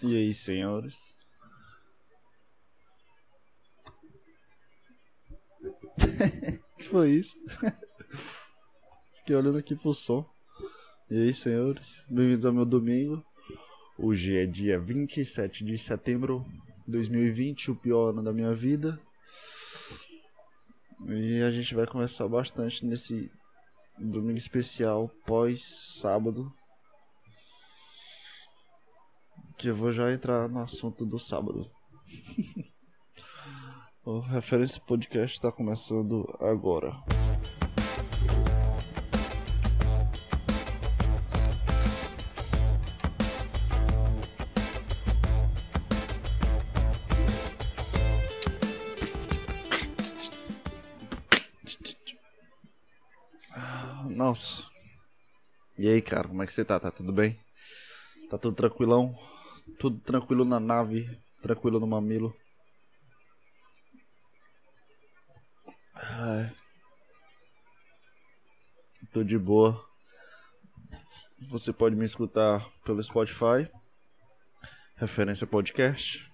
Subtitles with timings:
[0.00, 1.16] E aí, senhores?
[6.78, 7.36] que foi isso?
[9.16, 10.24] Fiquei olhando aqui pro som.
[11.10, 12.04] E aí, senhores?
[12.08, 13.24] Bem-vindos ao meu domingo.
[13.98, 16.46] Hoje é dia 27 de setembro
[16.86, 19.00] de 2020, o pior ano da minha vida.
[21.08, 23.28] E a gente vai conversar bastante nesse
[23.98, 26.54] domingo especial pós-sábado.
[29.58, 31.68] Que eu vou já entrar no assunto do sábado.
[34.06, 36.92] o Referência Podcast está começando agora.
[54.08, 54.62] Nossa.
[55.76, 56.78] E aí, cara, como é que você tá?
[56.78, 57.36] Tá tudo bem?
[58.28, 59.14] Tá tudo tranquilão?
[59.78, 61.08] Tudo tranquilo na nave,
[61.42, 62.34] tranquilo no mamilo.
[65.94, 66.52] Ai.
[69.12, 69.84] Tô de boa.
[71.48, 73.70] Você pode me escutar pelo Spotify.
[74.96, 76.28] Referência podcast.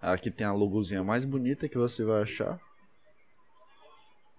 [0.00, 2.60] Aqui tem a logozinha mais bonita que você vai achar.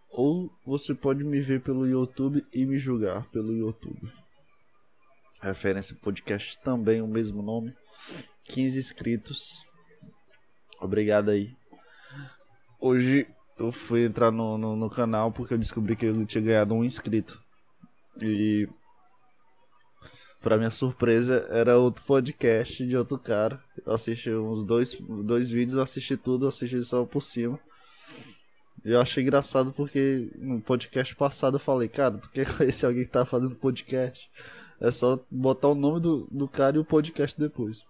[0.09, 4.11] Ou você pode me ver pelo YouTube e me julgar pelo YouTube.
[5.41, 7.73] Referência podcast também o mesmo nome.
[8.43, 9.65] 15 inscritos.
[10.79, 11.55] Obrigado aí.
[12.79, 16.75] Hoje eu fui entrar no, no, no, canal porque eu descobri que eu tinha ganhado
[16.75, 17.41] um inscrito.
[18.21, 18.69] E
[20.39, 23.63] para minha surpresa era outro podcast de outro cara.
[23.83, 27.59] Eu assisti uns dois, dois vídeos, assisti tudo, assisti só por cima.
[28.83, 33.11] Eu achei engraçado porque no podcast passado eu falei, cara, tu quer conhecer alguém que
[33.11, 34.29] tá fazendo podcast?
[34.79, 37.85] É só botar o nome do, do cara e o podcast depois.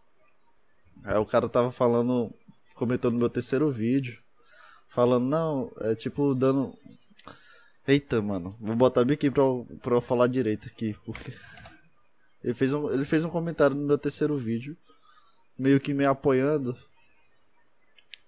[1.03, 2.33] Aí o cara tava falando,
[2.75, 4.21] comentando meu terceiro vídeo,
[4.89, 6.77] falando, não, é tipo dando.
[7.87, 9.43] Eita, mano, vou botar bem aqui pra,
[9.81, 11.31] pra eu falar direito aqui, porque.
[12.43, 14.75] Ele fez, um, ele fez um comentário no meu terceiro vídeo,
[15.55, 16.75] meio que me apoiando.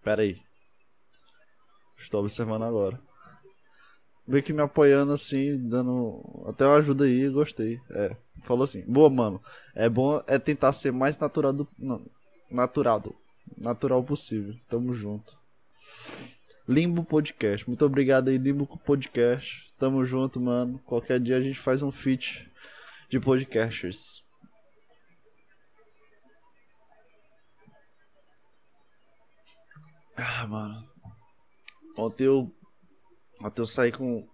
[0.03, 0.39] Pera aí.
[1.97, 2.99] Estou observando agora.
[4.27, 7.79] Meio que me apoiando assim, dando até uma ajuda aí, gostei.
[7.91, 9.41] É, falou assim: "Boa, mano.
[9.75, 11.67] É bom é tentar ser mais natural do
[12.49, 13.03] natural,
[13.57, 14.55] natural possível.
[14.69, 15.37] Tamo junto."
[16.67, 17.67] Limbo Podcast.
[17.67, 19.73] Muito obrigado aí, Limbo Podcast.
[19.77, 20.79] Tamo junto, mano.
[20.85, 22.49] Qualquer dia a gente faz um feat
[23.09, 24.23] de podcasters.
[30.15, 30.92] Ah, mano.
[31.95, 32.51] Ontem eu.
[33.41, 34.27] Ontem eu saí com.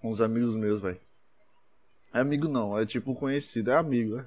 [0.00, 1.00] Com uns amigos meus, velho.
[2.12, 4.26] É amigo não, é tipo conhecido, é amigo, né?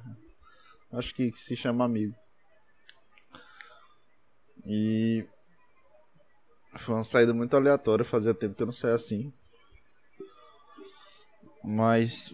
[0.91, 2.15] Acho que se chama amigo.
[4.65, 5.25] E.
[6.77, 9.33] Foi uma saída muito aleatória, fazia tempo que eu não saía assim.
[11.63, 12.33] Mas.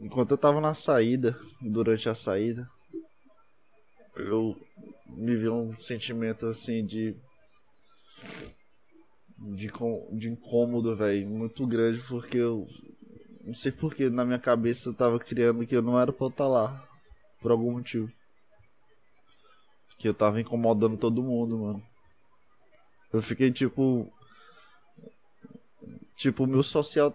[0.00, 2.68] Enquanto eu tava na saída, durante a saída,
[4.16, 4.56] eu
[5.16, 7.16] vivi um sentimento assim de
[9.38, 9.70] de,
[10.12, 12.66] de incômodo, velho, muito grande, porque eu
[13.44, 16.30] não sei porque na minha cabeça eu tava criando que eu não era pra eu
[16.30, 16.88] estar tá lá,
[17.40, 18.10] por algum motivo.
[19.98, 21.82] Que eu tava incomodando todo mundo, mano.
[23.12, 24.12] Eu fiquei tipo.
[26.16, 27.12] Tipo, o meu social.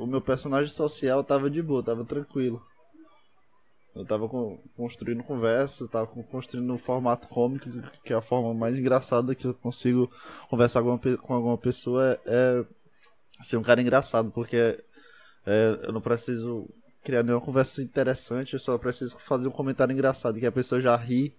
[0.00, 2.64] O meu personagem social tava de boa, tava tranquilo.
[3.94, 4.28] Eu tava
[4.76, 7.68] construindo conversas, tava construindo um formato cômico,
[8.04, 10.10] que é a forma mais engraçada que eu consigo
[10.48, 12.64] conversar com, uma, com alguma pessoa é, é,
[13.40, 14.56] ser um cara engraçado, porque
[15.46, 16.68] é, eu não preciso
[17.02, 20.94] criar nenhuma conversa interessante, eu só preciso fazer um comentário engraçado, que a pessoa já
[20.94, 21.34] ri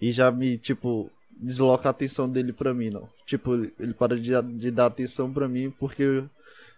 [0.00, 3.08] e já me, tipo, desloca a atenção dele pra mim, não.
[3.26, 6.24] Tipo, ele para de, de dar atenção pra mim porque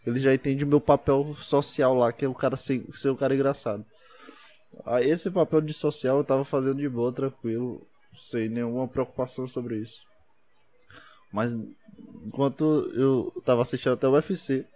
[0.07, 3.35] ele já entende o meu papel social lá, que é o cara ser, ser cara
[3.35, 3.85] engraçado.
[4.85, 9.79] Ah, esse papel de social eu tava fazendo de boa, tranquilo, sem nenhuma preocupação sobre
[9.79, 10.07] isso.
[11.33, 11.57] Mas
[12.25, 14.67] enquanto eu tava assistindo até o UFC,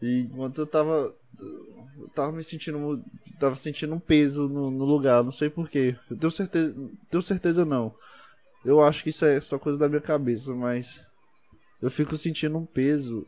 [0.00, 1.14] e enquanto eu tava.
[1.98, 3.02] Eu tava me sentindo.
[3.38, 5.96] Tava sentindo um peso no, no lugar, não sei porquê.
[6.10, 6.74] Eu tenho certeza.
[7.10, 7.94] Tenho certeza não.
[8.64, 11.04] Eu acho que isso é só coisa da minha cabeça, mas.
[11.80, 13.26] Eu fico sentindo um peso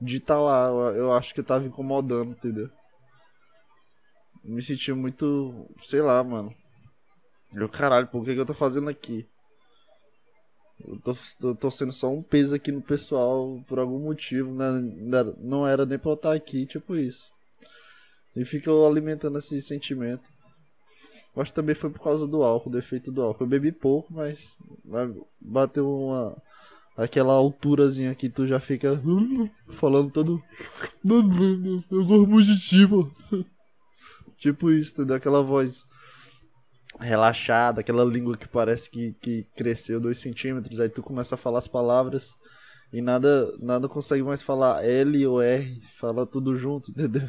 [0.00, 0.68] de estar tá lá.
[0.92, 2.70] Eu acho que eu tava incomodando, entendeu?
[4.48, 6.52] Me senti muito, sei lá, mano.
[7.54, 9.26] Eu, caralho, por que, que eu tô fazendo aqui?
[10.86, 14.66] Eu tô, tô, tô, sendo só um peso aqui no pessoal por algum motivo, né?
[15.38, 17.30] Não era nem pra eu estar aqui, tipo isso.
[18.36, 20.30] E ficou alimentando esse sentimento.
[21.34, 23.44] Mas também foi por causa do álcool, do efeito do álcool.
[23.44, 24.56] Eu bebi pouco, mas
[25.40, 26.40] bateu uma.
[26.96, 29.00] Aquela alturazinha que tu já fica
[29.70, 30.42] falando todo.
[31.90, 33.12] Eu gosto muito de ti, mano.
[34.38, 35.84] Tipo isso, daquela voz
[37.00, 41.58] relaxada, aquela língua que parece que, que cresceu dois centímetros, aí tu começa a falar
[41.58, 42.34] as palavras
[42.92, 47.28] e nada nada consegue mais falar L ou R, fala tudo junto, entendeu?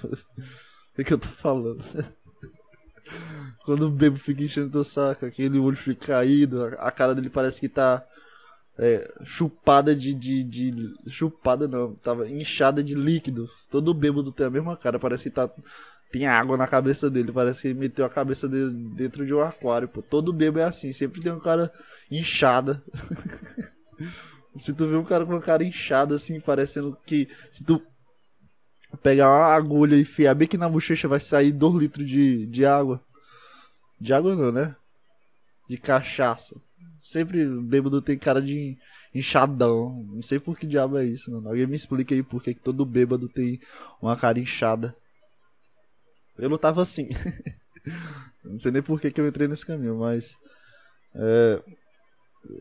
[0.97, 1.83] O que eu tô falando?
[3.65, 7.59] Quando o bebo fica enchendo teu saco, aquele olho fica caído, a cara dele parece
[7.59, 8.05] que tá
[8.77, 13.47] é, chupada de, de, de, Chupada não, tava inchada de líquido.
[13.69, 15.51] Todo bêbado tem a mesma cara, parece que tá
[16.11, 17.31] tem água na cabeça dele.
[17.31, 20.01] Parece que ele meteu a cabeça dele dentro de um aquário, pô.
[20.01, 21.71] Todo bebo é assim, sempre tem um cara
[22.09, 22.83] inchada.
[24.57, 27.27] se tu vê um cara com uma cara inchada, assim, parecendo que.
[27.51, 27.81] Se tu
[29.03, 32.65] pegar uma agulha e enfiar bem que na bochecha vai sair 2 litros de, de
[32.65, 33.03] água.
[33.99, 34.75] De água não, né?
[35.69, 36.59] De cachaça.
[37.01, 38.77] Sempre bêbado tem cara de
[39.13, 40.05] inchadão.
[40.11, 41.49] Não sei por que diabo é isso, mano.
[41.49, 43.59] Alguém me explica aí por que todo bêbado tem
[44.01, 44.95] uma cara inchada.
[46.39, 47.09] Eu não tava assim.
[48.43, 50.35] não sei nem por que, que eu entrei nesse caminho, mas.
[51.13, 51.61] É,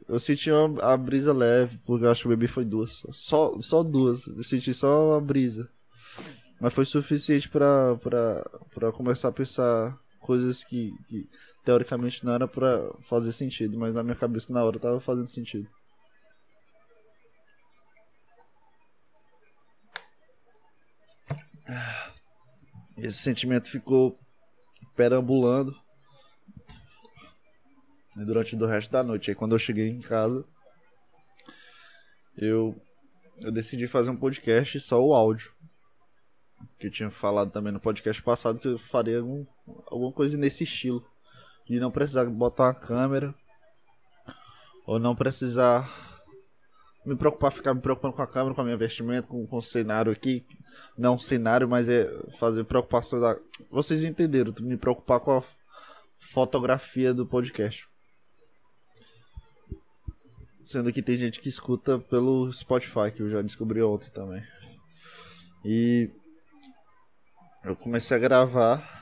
[0.08, 3.02] eu senti uma, a brisa leve, porque eu acho que o bebê foi duas.
[3.12, 4.26] Só, só duas.
[4.26, 5.68] Eu senti só uma brisa.
[6.60, 8.44] Mas foi suficiente pra, pra,
[8.74, 11.28] pra começar a pensar coisas que, que
[11.64, 15.68] teoricamente não era pra fazer sentido, mas na minha cabeça na hora tava fazendo sentido.
[22.98, 24.18] Esse sentimento ficou
[24.96, 25.74] perambulando
[28.16, 29.30] durante o resto da noite.
[29.30, 30.44] Aí quando eu cheguei em casa,
[32.36, 32.74] eu,
[33.40, 35.52] eu decidi fazer um podcast só o áudio.
[36.76, 39.46] Que eu tinha falado também no podcast passado que eu faria algum,
[39.86, 41.06] alguma coisa nesse estilo.
[41.66, 43.32] De não precisar botar uma câmera.
[44.86, 46.07] Ou não precisar
[47.08, 49.62] me preocupar, ficar me preocupando com a câmera, com a minha vestimenta, com, com o
[49.62, 50.44] cenário aqui.
[50.96, 52.06] Não cenário, mas é
[52.38, 53.36] fazer preocupação da.
[53.70, 55.42] Vocês entenderam, me preocupar com a
[56.18, 57.88] fotografia do podcast.
[60.62, 64.42] Sendo que tem gente que escuta pelo Spotify, que eu já descobri ontem também.
[65.64, 66.10] E
[67.64, 68.96] eu comecei a gravar.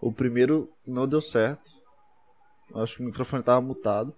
[0.00, 1.70] O primeiro não deu certo.
[2.74, 4.14] Acho que o microfone estava mutado.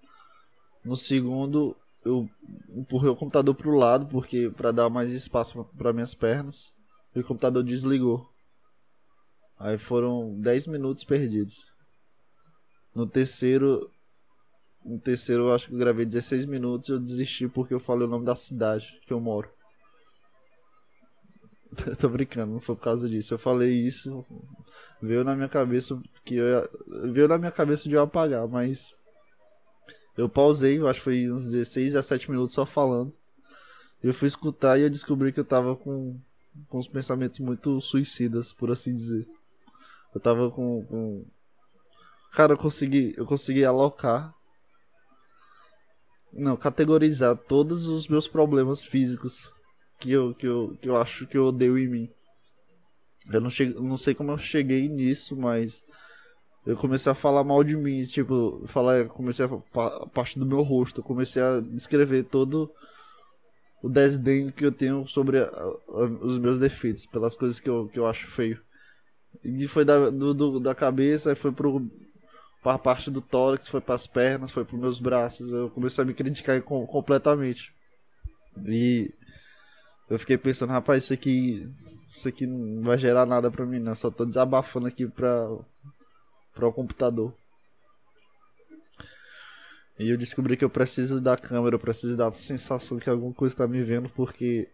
[0.85, 2.29] No segundo, eu
[2.71, 6.73] empurrei o computador pro lado porque para dar mais espaço para minhas pernas
[7.15, 8.29] e o computador desligou.
[9.59, 11.67] Aí foram 10 minutos perdidos.
[12.95, 13.91] No terceiro
[14.85, 18.11] no terceiro eu acho que eu gravei 16 minutos eu desisti porque eu falei o
[18.11, 19.49] nome da cidade que eu moro.
[21.99, 23.33] Tô brincando, não foi por causa disso.
[23.33, 24.25] Eu falei isso,
[25.01, 26.71] veio na minha cabeça que eu ia,
[27.13, 28.95] veio na minha cabeça de eu apagar, mas
[30.17, 33.15] eu pausei, acho que foi uns 16 a 7 minutos só falando.
[34.03, 36.19] Eu fui escutar e eu descobri que eu tava com,
[36.69, 39.27] com uns pensamentos muito suicidas, por assim dizer.
[40.15, 40.85] Eu tava com.
[40.85, 41.25] com...
[42.33, 44.35] Cara, eu consegui, eu consegui alocar.
[46.33, 49.53] Não, categorizar todos os meus problemas físicos
[50.01, 52.11] que eu, que eu, que eu acho que eu odeio em mim.
[53.31, 55.83] Eu não, cheguei, não sei como eu cheguei nisso, mas
[56.65, 59.49] eu comecei a falar mal de mim, tipo, falar, comecei a,
[59.81, 62.71] a parte do meu rosto, eu comecei a descrever todo
[63.83, 67.89] o desdém que eu tenho sobre a, a, os meus defeitos, pelas coisas que eu,
[67.89, 68.61] que eu acho feio.
[69.43, 71.91] E foi da, do, do, da cabeça, foi pro,
[72.63, 76.15] pra parte do tórax, foi pras pernas, foi pros meus braços, eu comecei a me
[76.15, 77.75] criticar com, completamente.
[78.65, 79.13] E
[80.09, 81.67] eu fiquei pensando, rapaz, isso aqui,
[82.15, 85.49] isso aqui não vai gerar nada pra mim, não, só tô desabafando aqui pra
[86.55, 87.35] para o computador.
[89.99, 93.55] E eu descobri que eu preciso da câmera, eu preciso da sensação que alguma coisa
[93.55, 94.69] está me vendo, porque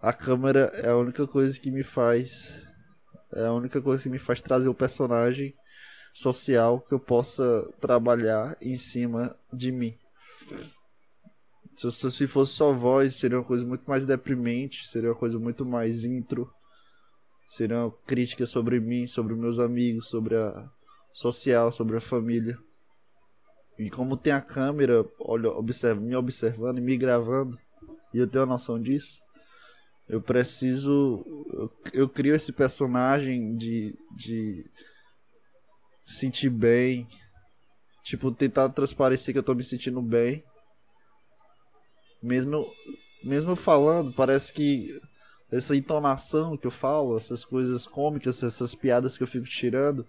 [0.00, 2.62] a câmera é a única coisa que me faz.
[3.32, 5.54] É a única coisa que me faz trazer o personagem
[6.12, 9.96] social que eu possa trabalhar em cima de mim.
[11.76, 15.64] Se, se fosse só voz, seria uma coisa muito mais deprimente, seria uma coisa muito
[15.64, 16.52] mais intro.
[17.46, 20.70] Seria uma crítica sobre mim, sobre meus amigos, sobre a,
[21.12, 22.58] social, sobre a família.
[23.78, 27.58] E como tem a câmera olha, observa, me observando e me gravando,
[28.12, 29.20] e eu tenho a noção disso,
[30.10, 31.24] eu preciso.
[31.52, 34.64] Eu, eu crio esse personagem de, de
[36.04, 37.06] sentir bem.
[38.02, 40.42] Tipo, tentar transparecer que eu tô me sentindo bem.
[42.20, 42.66] Mesmo,
[43.22, 45.00] mesmo falando, parece que
[45.50, 50.04] essa entonação que eu falo, essas coisas cômicas, essas piadas que eu fico tirando,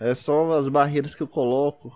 [0.00, 1.92] é só as barreiras que eu coloco.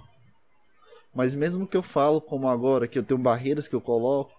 [1.15, 4.33] Mas mesmo que eu falo como agora, que eu tenho barreiras que eu coloco,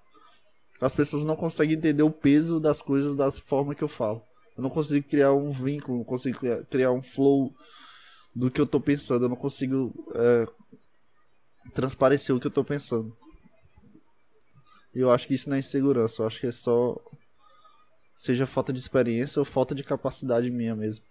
[0.81, 4.21] as pessoas não conseguem entender o peso das coisas da forma que eu falo.
[4.57, 6.39] Eu não consigo criar um vínculo, não consigo
[6.69, 7.53] criar, um flow
[8.35, 9.25] do que eu tô pensando.
[9.25, 10.45] Eu não consigo é,
[11.73, 13.15] transparecer o que eu tô pensando.
[14.93, 16.95] Eu acho que isso não é insegurança, eu acho que é só.
[18.15, 21.03] Seja falta de experiência ou falta de capacidade minha mesmo.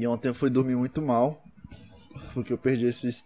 [0.00, 1.44] E ontem eu fui dormir muito mal.
[2.32, 3.22] Porque eu perdi esses.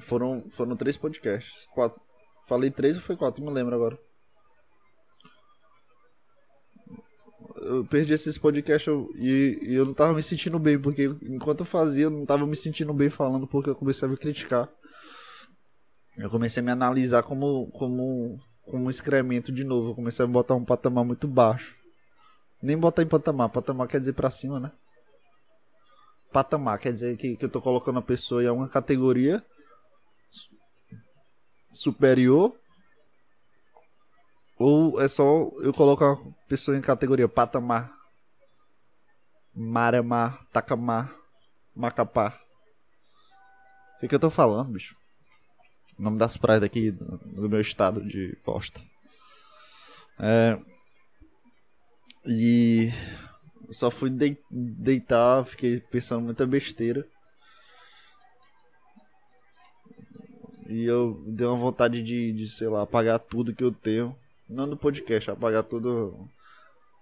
[0.00, 1.66] Foram, foram três podcasts.
[1.74, 2.00] Quatro.
[2.48, 3.44] Falei três ou foi quatro?
[3.44, 3.98] Não lembro agora.
[7.56, 10.80] Eu perdi esses podcasts e, e, eu não tava me sentindo bem.
[10.80, 13.46] Porque enquanto eu fazia, eu não tava me sentindo bem falando.
[13.46, 14.70] Porque eu comecei a me criticar.
[16.16, 19.90] Eu comecei a me analisar como, como, como um excremento de novo.
[19.90, 21.76] Eu comecei a botar um patamar muito baixo.
[22.62, 23.50] Nem botar em patamar.
[23.50, 24.72] Patamar quer dizer pra cima, né?
[26.36, 29.42] Patamar, quer dizer que, que eu tô colocando a pessoa em uma categoria
[31.72, 32.54] superior
[34.58, 36.16] ou é só eu colocar a
[36.46, 37.90] pessoa em categoria patamar,
[39.54, 41.16] maramar, tacamar,
[41.74, 42.38] macapá.
[43.96, 44.94] O que, que eu tô falando, bicho?
[45.98, 48.78] O nome das praias daqui do, do meu estado de posta.
[50.18, 50.58] É...
[52.26, 52.90] E
[53.70, 54.10] só fui
[54.50, 57.06] deitar, fiquei pensando muita besteira.
[60.68, 64.14] E eu dei uma vontade de, de, sei lá, apagar tudo que eu tenho.
[64.48, 66.28] Não do podcast, apagar tudo.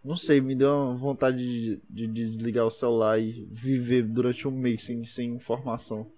[0.04, 4.50] Não sei, me deu uma vontade de, de desligar o celular e viver durante um
[4.50, 6.10] mês sem, sem informação.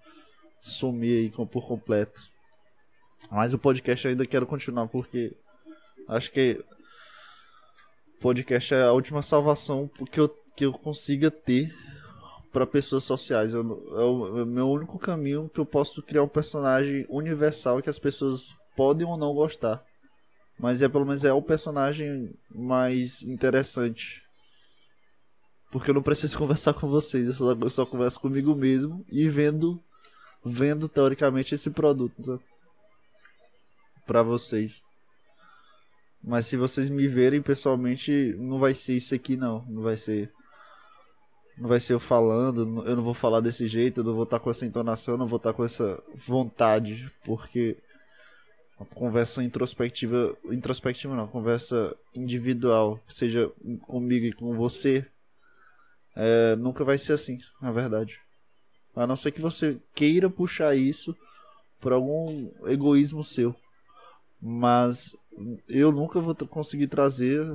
[0.61, 2.21] Sumir aí por completo.
[3.31, 5.33] Mas o podcast ainda quero continuar porque
[6.07, 6.63] acho que
[8.19, 11.73] podcast é a última salvação que eu, que eu consiga ter
[12.51, 13.53] para pessoas sociais.
[13.53, 17.81] Eu, é o, é o meu único caminho que eu posso criar um personagem universal
[17.81, 19.83] que as pessoas podem ou não gostar.
[20.59, 24.23] Mas é pelo menos é o personagem mais interessante.
[25.71, 29.29] Porque eu não preciso conversar com vocês, eu só, eu só converso comigo mesmo e
[29.29, 29.79] vendo
[30.43, 32.41] vendo teoricamente esse produto
[34.05, 34.81] para vocês.
[36.27, 39.65] Mas se vocês me verem pessoalmente, não vai ser isso aqui não.
[39.69, 40.29] Não vai ser.
[41.57, 44.37] Não vai ser eu falando, eu não vou falar desse jeito, eu não vou estar
[44.37, 47.77] com essa entonação, eu não vou estar com essa vontade, porque
[48.77, 53.49] a conversa introspectiva, introspectiva não, conversa individual, seja
[53.87, 55.03] comigo e com você,
[56.15, 58.19] é, nunca vai ser assim, na verdade.
[58.95, 61.15] A não ser que você queira puxar isso
[61.79, 63.55] por algum egoísmo seu.
[64.39, 65.15] Mas
[65.67, 67.45] eu nunca vou conseguir trazer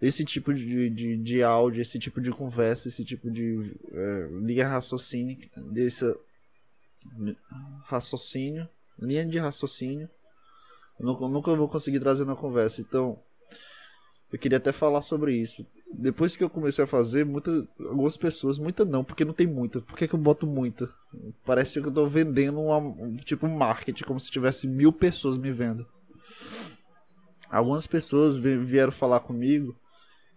[0.00, 4.68] esse tipo de, de, de áudio, esse tipo de conversa, esse tipo de é, linha
[4.68, 5.38] raciocínio,
[5.72, 6.04] desse
[7.84, 8.68] raciocínio,
[8.98, 10.08] linha de raciocínio,
[10.98, 12.80] nunca, nunca vou conseguir trazer na conversa.
[12.80, 13.18] Então,
[14.32, 15.66] eu queria até falar sobre isso.
[15.92, 19.80] Depois que eu comecei a fazer, muitas, algumas pessoas, muita não, porque não tem muita.
[19.80, 20.92] Por que, que eu boto muita?
[21.44, 25.52] Parece que eu tô vendendo uma, um tipo marketing, como se tivesse mil pessoas me
[25.52, 25.86] vendo.
[27.50, 29.76] Algumas pessoas vieram falar comigo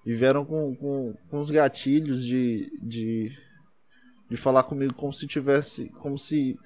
[0.06, 3.38] e vieram com, com, com os gatilhos de, de,
[4.29, 5.89] de falar comigo como se tivesse.
[6.00, 6.58] Como se.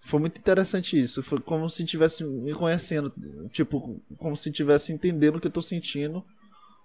[0.00, 1.22] Foi muito interessante isso.
[1.22, 3.10] Foi como se tivesse me conhecendo.
[3.50, 6.24] Tipo, como se tivesse entendendo o que eu tô sentindo.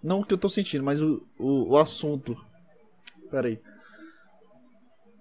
[0.01, 2.37] Não o que eu tô sentindo, mas o, o, o assunto.
[3.29, 3.59] Pera aí.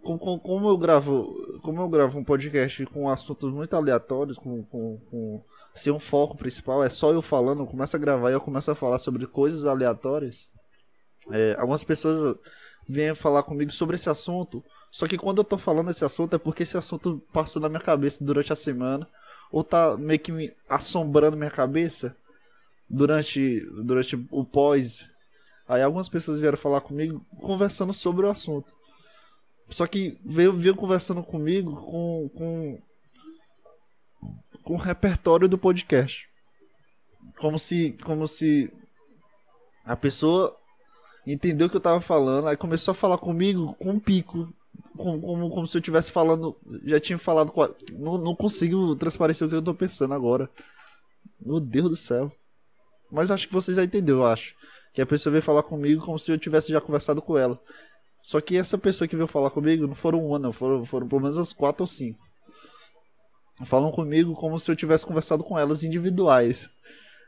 [0.03, 1.33] Como, como, como, eu gravo
[1.63, 6.37] como eu gravo um podcast com assuntos muito aleatórios com, com, com ser um foco
[6.37, 9.27] principal, é só eu falando, eu começo a gravar e eu começo a falar sobre
[9.27, 10.49] coisas aleatórias.
[11.31, 12.37] É, algumas pessoas
[12.89, 16.39] vêm falar comigo sobre esse assunto, só que quando eu tô falando esse assunto é
[16.39, 19.09] porque esse assunto passou na minha cabeça durante a semana,
[19.51, 22.17] ou tá meio que me assombrando minha cabeça
[22.89, 25.09] durante, durante o pós.
[25.69, 28.75] Aí algumas pessoas vieram falar comigo conversando sobre o assunto.
[29.71, 32.83] Só que veio, veio conversando comigo com, com
[34.63, 36.29] com o repertório do podcast.
[37.39, 38.73] Como se, como se
[39.85, 40.57] a pessoa
[41.27, 44.53] entendeu o que eu tava falando, aí começou a falar comigo com um pico.
[44.97, 46.57] Como, como, como se eu estivesse falando.
[46.85, 47.53] Já tinha falado.
[47.93, 50.49] Não, não consigo transparecer o que eu tô pensando agora.
[51.41, 52.31] Meu Deus do céu.
[53.11, 54.55] Mas acho que vocês já entenderam, eu acho.
[54.93, 57.61] Que a pessoa veio falar comigo como se eu tivesse já conversado com ela.
[58.23, 61.21] Só que essa pessoa que veio falar comigo não foram uma, não, foram, foram pelo
[61.21, 62.21] menos as quatro ou cinco.
[63.65, 66.69] Falam comigo como se eu tivesse conversado com elas individuais.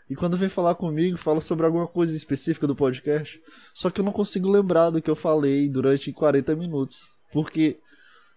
[0.09, 3.41] E quando vem falar comigo, fala sobre alguma coisa específica do podcast.
[3.73, 7.13] Só que eu não consigo lembrar do que eu falei durante 40 minutos.
[7.33, 7.79] Porque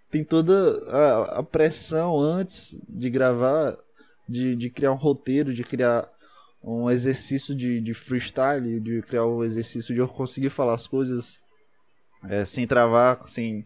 [0.10, 0.54] tem toda
[0.90, 3.78] a, a pressão antes de gravar,
[4.28, 6.10] de, de criar um roteiro, de criar
[6.64, 11.40] um exercício de, de freestyle, de criar um exercício de eu conseguir falar as coisas
[12.30, 13.66] é, sem travar, sem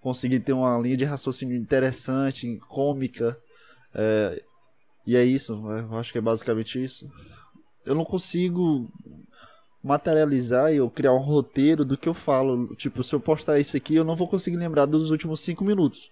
[0.00, 3.38] conseguir ter uma linha de raciocínio interessante, cômica.
[3.94, 4.42] É,
[5.06, 7.10] e é isso, eu acho que é basicamente isso.
[7.84, 8.88] Eu não consigo
[9.82, 12.74] materializar e criar um roteiro do que eu falo.
[12.76, 16.10] Tipo, se eu postar isso aqui, eu não vou conseguir lembrar dos últimos 5 minutos.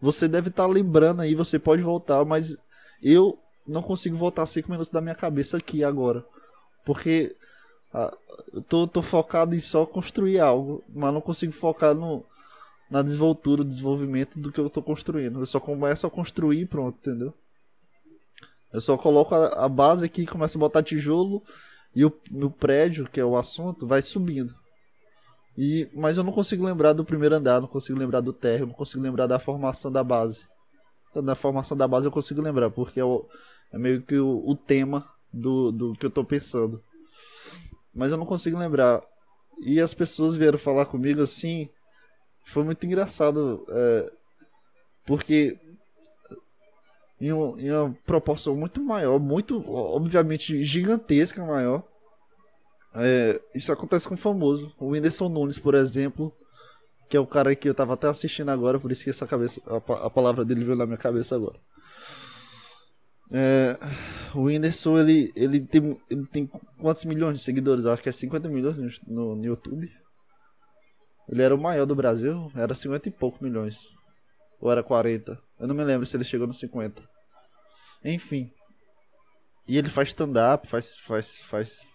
[0.00, 2.56] Você deve estar tá lembrando aí, você pode voltar, mas
[3.02, 6.24] eu não consigo voltar 5 minutos da minha cabeça aqui agora.
[6.84, 7.34] Porque
[7.92, 8.16] ah,
[8.52, 12.24] eu tô, tô focado em só construir algo, mas não consigo focar no,
[12.90, 15.40] na desenvoltura, desenvolvimento do que eu tô construindo.
[15.40, 17.34] Eu só começo a construir e pronto, entendeu?
[18.72, 21.42] Eu só coloco a, a base aqui, começo a botar tijolo
[21.94, 22.10] e o,
[22.50, 24.54] prédio, que é o assunto, vai subindo.
[25.56, 28.74] E, mas eu não consigo lembrar do primeiro andar, não consigo lembrar do térreo, não
[28.74, 30.46] consigo lembrar da formação da base.
[31.14, 33.26] Da formação da base eu consigo lembrar, porque é, o,
[33.72, 36.80] é meio que o, o, tema do, do que eu tô pensando.
[37.92, 39.02] Mas eu não consigo lembrar.
[39.60, 41.68] E as pessoas vieram falar comigo assim.
[42.48, 43.64] Foi muito engraçado.
[43.68, 44.12] É,
[45.06, 45.58] porque
[47.20, 51.82] em, um, em uma proporção muito maior, muito, obviamente, gigantesca maior.
[52.94, 54.72] É, isso acontece com o famoso.
[54.78, 56.32] O Whindersson Nunes, por exemplo,
[57.08, 59.60] que é o cara que eu tava até assistindo agora, por isso que essa cabeça,
[59.66, 61.58] a, a palavra dele veio na minha cabeça agora.
[63.30, 63.78] É,
[64.34, 67.84] o Whindersson, ele, ele, tem, ele tem quantos milhões de seguidores?
[67.84, 69.90] Eu acho que é 50 milhões no, no YouTube.
[71.28, 73.80] Ele era o maior do Brasil, era 50 e poucos milhões.
[74.60, 75.38] Ou era 40?
[75.60, 77.02] Eu não me lembro se ele chegou nos 50.
[78.04, 78.50] Enfim.
[79.66, 80.96] E ele faz stand-up, faz.
[80.96, 81.36] faz.
[81.42, 81.86] faz.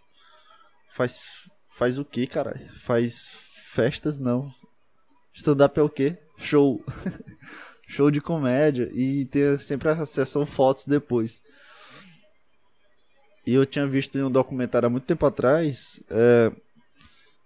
[0.91, 1.23] faz.
[1.67, 2.69] faz o que, caralho?
[2.77, 3.25] Faz
[3.73, 4.51] festas, não.
[5.33, 6.17] Stand-up é o que?
[6.37, 6.83] Show.
[7.89, 8.89] Show de comédia.
[8.93, 11.41] E tem sempre a sessão fotos depois.
[13.45, 16.01] E eu tinha visto em um documentário há muito tempo atrás.
[16.09, 16.51] É,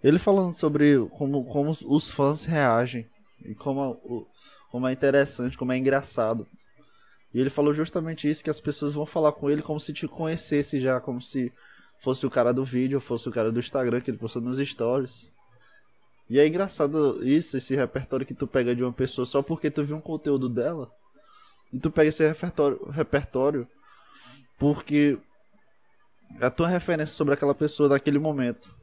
[0.02, 3.06] ele falando sobre como, como os fãs reagem.
[3.44, 4.26] E como
[4.70, 6.46] como é interessante, como é engraçado.
[7.32, 10.06] E ele falou justamente isso, que as pessoas vão falar com ele como se te
[10.06, 11.52] conhecesse já, como se
[11.98, 15.30] fosse o cara do vídeo, fosse o cara do Instagram que ele postou nos stories.
[16.30, 19.82] E é engraçado isso, esse repertório que tu pega de uma pessoa só porque tu
[19.82, 20.90] viu um conteúdo dela.
[21.72, 23.68] E tu pega esse repertório, repertório
[24.58, 25.18] porque
[26.40, 28.74] a tua referência sobre aquela pessoa naquele momento.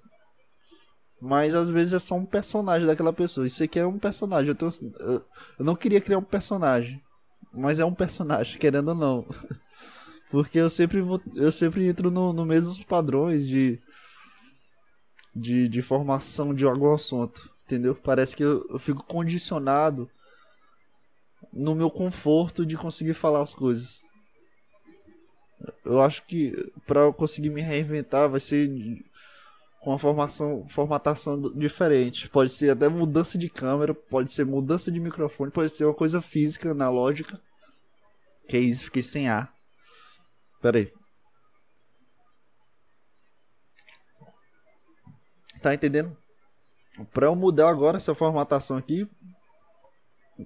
[1.21, 3.47] Mas às vezes é só um personagem daquela pessoa.
[3.47, 4.49] Isso aqui é um personagem.
[4.49, 4.71] Eu, tenho,
[5.58, 7.01] eu não queria criar um personagem.
[7.54, 9.25] Mas é um personagem, querendo ou não.
[10.30, 13.80] Porque eu sempre vou, eu sempre entro no, no mesmos padrões de,
[15.34, 17.49] de, de formação de algum assunto.
[17.63, 17.95] Entendeu?
[17.95, 20.10] Parece que eu, eu fico condicionado
[21.54, 24.01] no meu conforto de conseguir falar as coisas.
[25.84, 26.51] Eu acho que
[26.86, 28.69] para eu conseguir me reinventar vai ser
[29.86, 32.28] com uma formação, formatação diferente.
[32.28, 36.19] Pode ser até mudança de câmera, pode ser mudança de microfone, pode ser uma coisa
[36.19, 37.39] física, analógica.
[38.50, 39.54] Que é isso, fiquei sem ar.
[40.60, 40.91] Pera aí.
[45.62, 46.17] Tá entendendo?
[47.13, 49.08] Pra eu mudar agora essa formatação aqui,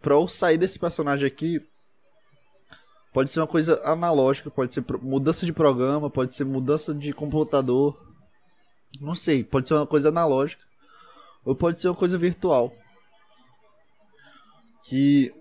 [0.01, 1.65] pra eu sair desse personagem aqui,
[3.13, 8.08] pode ser uma coisa analógica, pode ser mudança de programa, pode ser mudança de computador,
[8.99, 10.63] não sei, pode ser uma coisa analógica
[11.43, 12.73] ou pode ser uma coisa virtual.
[14.83, 15.33] Que.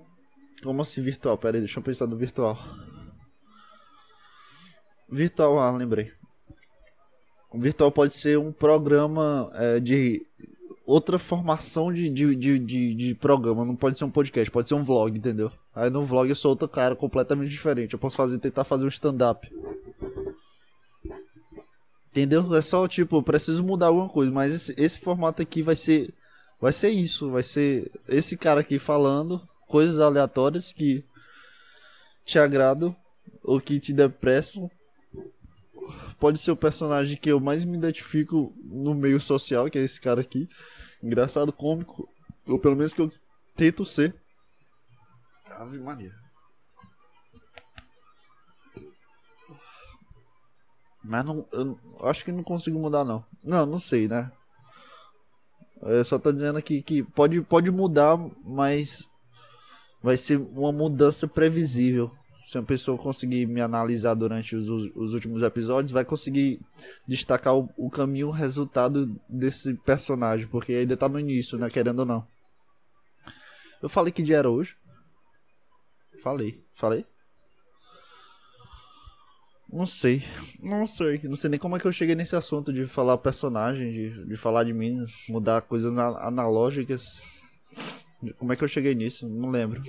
[0.62, 1.38] Como assim virtual?
[1.38, 2.58] Pera aí, deixa eu pensar no virtual.
[5.08, 6.12] Virtual, ah, lembrei.
[7.50, 10.26] O virtual pode ser um programa é, de
[10.84, 13.64] outra formação de, de, de, de, de programa.
[13.64, 15.50] Não pode ser um podcast, pode ser um vlog, entendeu?
[15.74, 17.94] Aí no vlog eu sou outro cara completamente diferente.
[17.94, 19.50] Eu posso fazer, tentar fazer um stand-up.
[22.18, 22.52] Entendeu?
[22.52, 26.12] É só tipo, preciso mudar alguma coisa, mas esse, esse formato aqui vai ser
[26.60, 31.04] vai ser isso, vai ser esse cara aqui falando coisas aleatórias que
[32.24, 32.94] te agradam
[33.44, 34.68] ou que te depressam.
[36.18, 40.00] Pode ser o personagem que eu mais me identifico no meio social, que é esse
[40.00, 40.48] cara aqui.
[41.00, 42.08] Engraçado, cômico,
[42.48, 43.12] ou pelo menos que eu
[43.54, 44.12] tento ser.
[45.46, 46.12] Ave Maria.
[51.08, 53.24] Mas não, eu acho que não consigo mudar, não.
[53.42, 54.30] Não, não sei, né?
[55.80, 59.08] Eu só tô dizendo aqui que pode, pode mudar, mas
[60.02, 62.10] vai ser uma mudança previsível.
[62.46, 66.60] Se uma pessoa conseguir me analisar durante os, os últimos episódios, vai conseguir
[67.06, 71.70] destacar o, o caminho, o resultado desse personagem, porque ainda tá no início, né?
[71.70, 72.26] Querendo ou não.
[73.82, 74.76] Eu falei que dia era hoje?
[76.22, 76.62] Falei.
[76.74, 77.06] Falei?
[79.70, 80.22] Não sei.
[80.60, 81.20] Não sei.
[81.24, 84.36] Não sei nem como é que eu cheguei nesse assunto de falar personagem, de, de
[84.36, 84.96] falar de mim,
[85.28, 87.22] mudar coisas analógicas.
[88.38, 89.28] Como é que eu cheguei nisso?
[89.28, 89.82] Não lembro.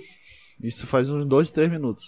[0.62, 2.04] Isso faz uns dois, três minutos.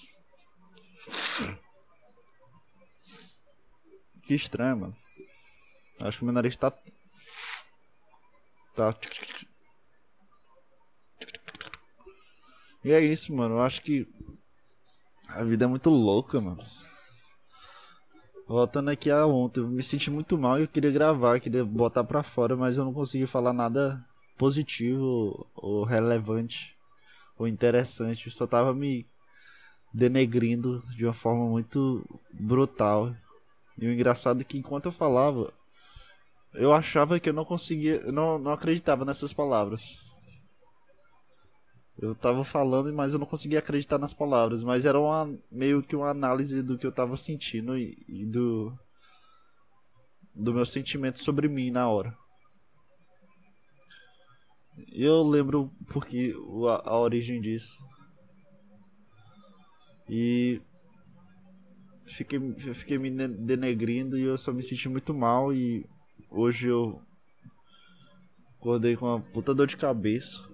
[4.24, 4.96] Que estranho, mano.
[6.02, 6.72] Acho que meu nariz tá.
[8.76, 8.98] Tá.
[12.84, 13.56] E é isso, mano.
[13.56, 14.08] Eu acho que.
[15.28, 16.62] A vida é muito louca, mano.
[18.48, 22.04] Voltando aqui a ontem, eu me senti muito mal e eu queria gravar, queria botar
[22.04, 24.04] pra fora, mas eu não consegui falar nada
[24.38, 26.76] positivo ou relevante
[27.38, 28.28] ou interessante.
[28.28, 29.06] Eu só tava me
[29.94, 33.16] denegrindo de uma forma muito brutal.
[33.78, 35.54] E o engraçado é que enquanto eu falava,
[36.54, 39.98] eu achava que eu não conseguia, não, não acreditava nessas palavras.
[42.02, 44.64] Eu tava falando, mas eu não conseguia acreditar nas palavras.
[44.64, 48.76] Mas era uma, meio que uma análise do que eu tava sentindo e, e do.
[50.34, 52.12] do meu sentimento sobre mim na hora.
[54.92, 56.34] Eu lembro porque
[56.68, 57.78] a, a origem disso.
[60.10, 60.60] E
[62.06, 62.40] fiquei,
[62.74, 65.86] fiquei me denegrindo e eu só me senti muito mal e
[66.32, 67.00] hoje eu
[68.60, 70.51] acordei com uma puta dor de cabeça.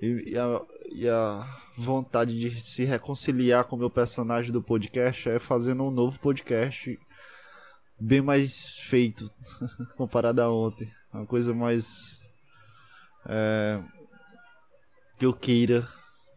[0.00, 5.28] E, e, a, e a vontade de se reconciliar com o meu personagem do podcast
[5.28, 6.98] é fazendo um novo podcast
[7.98, 9.30] bem mais feito
[9.96, 10.90] comparado a ontem.
[11.12, 12.20] Uma coisa mais.
[13.26, 13.82] É,
[15.18, 15.86] que eu queira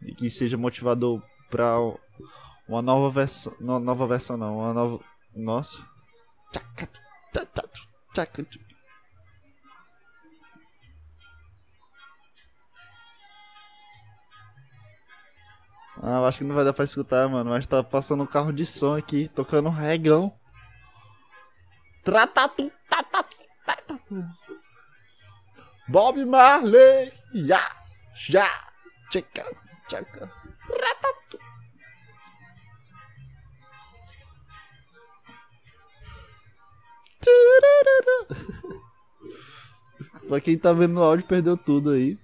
[0.02, 1.78] e que seja motivador para
[2.68, 3.54] uma nova versão.
[3.60, 5.00] Nova versão não, uma nova.
[5.34, 5.84] Nossa.
[16.02, 17.50] Ah, eu acho que não vai dar pra escutar, mano.
[17.50, 20.32] Mas tá passando um carro de som aqui, tocando um regão.
[22.02, 24.24] Tratatu, tatatu, tatatu.
[25.88, 27.60] Bob Marley, ya,
[28.14, 28.48] já,
[29.10, 29.44] tcheca,
[29.88, 30.30] tcheca,
[30.68, 31.38] ratatu.
[40.28, 42.16] pra quem tá vendo no áudio, perdeu tudo aí.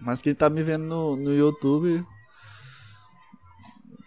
[0.00, 2.06] Mas quem tá me vendo no, no YouTube,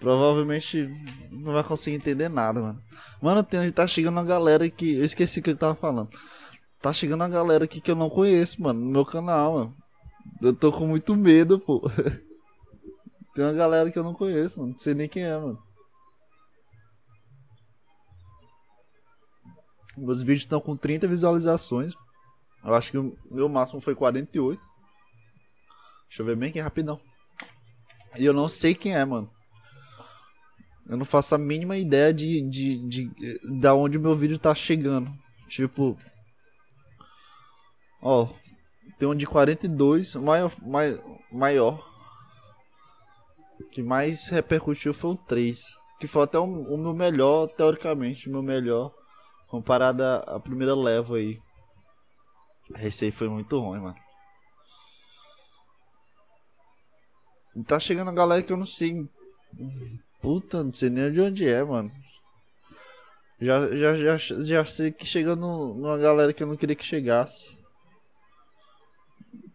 [0.08, 0.89] Provavelmente
[1.30, 2.82] não vai conseguir entender nada, mano.
[3.22, 4.96] Mano, tem, tá chegando uma galera que.
[4.96, 6.10] Eu esqueci o que eu tava falando.
[6.82, 9.78] Tá chegando uma galera aqui que eu não conheço, mano, no meu canal, mano.
[10.41, 11.82] Eu tô com muito medo, pô.
[13.36, 14.72] tem uma galera que eu não conheço, mano.
[14.72, 15.62] Não sei nem quem é, mano.
[19.98, 21.96] Meus vídeos estão com 30 visualizações.
[22.63, 24.65] Eu acho que o meu máximo foi 48.
[26.08, 26.98] Deixa eu ver bem aqui rapidão.
[28.17, 29.36] E eu não sei quem é, mano.
[30.89, 34.39] Eu não faço a mínima ideia de, de, de, de da onde o meu vídeo
[34.39, 35.12] tá chegando.
[35.50, 35.97] Tipo.
[38.02, 38.30] Ó.
[38.97, 40.52] Tem um de 42, maior.
[41.32, 41.88] maior,
[43.71, 45.62] que mais repercutiu foi o 3.
[46.00, 48.93] Que foi até o, o meu melhor, teoricamente, o meu melhor.
[49.47, 51.39] Comparado à primeira leva aí.
[52.80, 53.95] Esse aí foi muito ruim, mano.
[57.65, 59.08] Tá chegando a galera que eu não sei
[60.21, 61.91] Puta, não sei nem de onde é, mano.
[63.39, 66.84] Já, já, já, já sei que chega no, numa galera que eu não queria que
[66.84, 67.56] chegasse.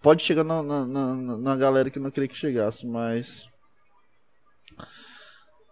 [0.01, 3.49] Pode chegar na, na, na, na galera que eu não queria que chegasse, mas.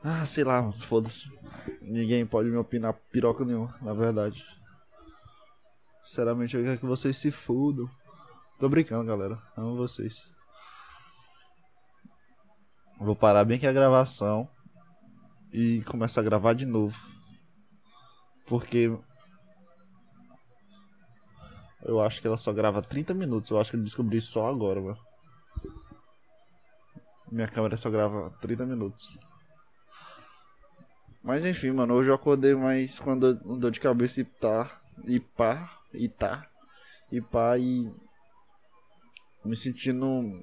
[0.03, 1.29] Ah, sei lá, foda-se.
[1.81, 4.44] Ninguém pode me opinar piroca nenhuma, na verdade.
[6.05, 7.88] Sinceramente, eu quero que vocês se fudam.
[8.59, 9.40] Tô brincando, galera.
[9.57, 10.26] Amo vocês.
[12.98, 14.48] Vou parar bem aqui a gravação
[15.53, 16.97] e começa a gravar de novo.
[18.47, 18.91] Porque
[21.83, 23.51] eu acho que ela só grava 30 minutos.
[23.51, 24.99] Eu acho que eu descobri só agora, mano.
[27.31, 29.17] Minha câmera só grava 30 minutos.
[31.23, 34.81] Mas enfim, mano, hoje eu acordei mais quando dor de cabeça e tá.
[35.05, 36.49] E pá, e tá.
[37.11, 37.91] E pá, e.
[39.45, 40.43] Me sentindo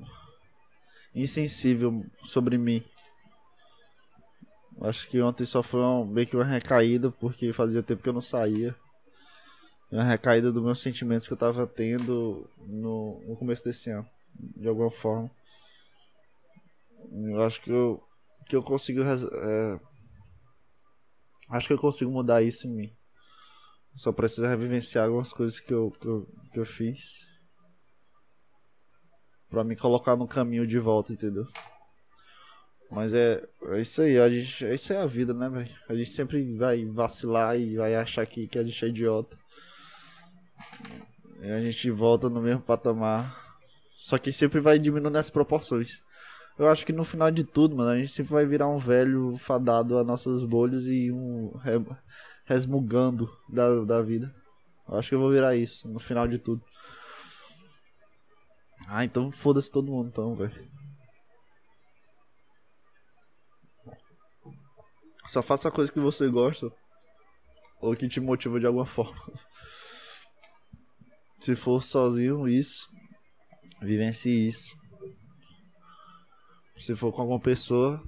[1.14, 2.84] insensível sobre mim.
[4.82, 8.14] Acho que ontem só foi um, meio que uma recaída, porque fazia tempo que eu
[8.14, 8.76] não saía.
[9.92, 14.68] uma recaída dos meus sentimentos que eu tava tendo no, no começo desse ano, de
[14.68, 15.32] alguma forma.
[17.12, 18.04] Eu acho que eu,
[18.48, 19.02] que eu consigo.
[19.02, 19.80] É,
[21.50, 22.98] acho que eu consigo mudar isso em mim.
[23.96, 27.26] Só preciso revivenciar algumas coisas que eu, que eu, que eu fiz.
[29.50, 31.48] Pra me colocar no caminho de volta, entendeu?
[32.90, 35.70] Mas é, é isso aí, a gente, isso é a vida, né, velho?
[35.90, 39.38] A gente sempre vai vacilar e vai achar que, que a gente é idiota.
[41.42, 43.46] E a gente volta no mesmo patamar.
[43.96, 46.02] Só que sempre vai diminuindo as proporções.
[46.58, 49.32] Eu acho que no final de tudo, mano, a gente sempre vai virar um velho
[49.38, 51.74] fadado a nossas bolhas e um re,
[52.46, 54.34] resmugando da, da vida.
[54.88, 56.64] Eu acho que eu vou virar isso no final de tudo.
[58.88, 60.77] Ah, então foda-se todo mundo, então, velho.
[65.28, 66.72] Só faça a coisa que você gosta
[67.80, 69.22] ou que te motiva de alguma forma.
[71.40, 72.88] Se for sozinho, isso.
[73.82, 74.76] Vivencie isso.
[76.80, 78.02] Se for com alguma pessoa,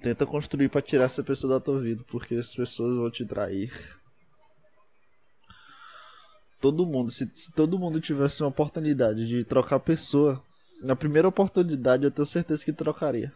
[0.00, 3.72] tenta construir para tirar essa pessoa da tua vida, porque as pessoas vão te trair.
[6.60, 10.42] Todo mundo, se, se todo mundo tivesse uma oportunidade de trocar pessoa,
[10.82, 13.32] na primeira oportunidade eu tenho certeza que trocaria.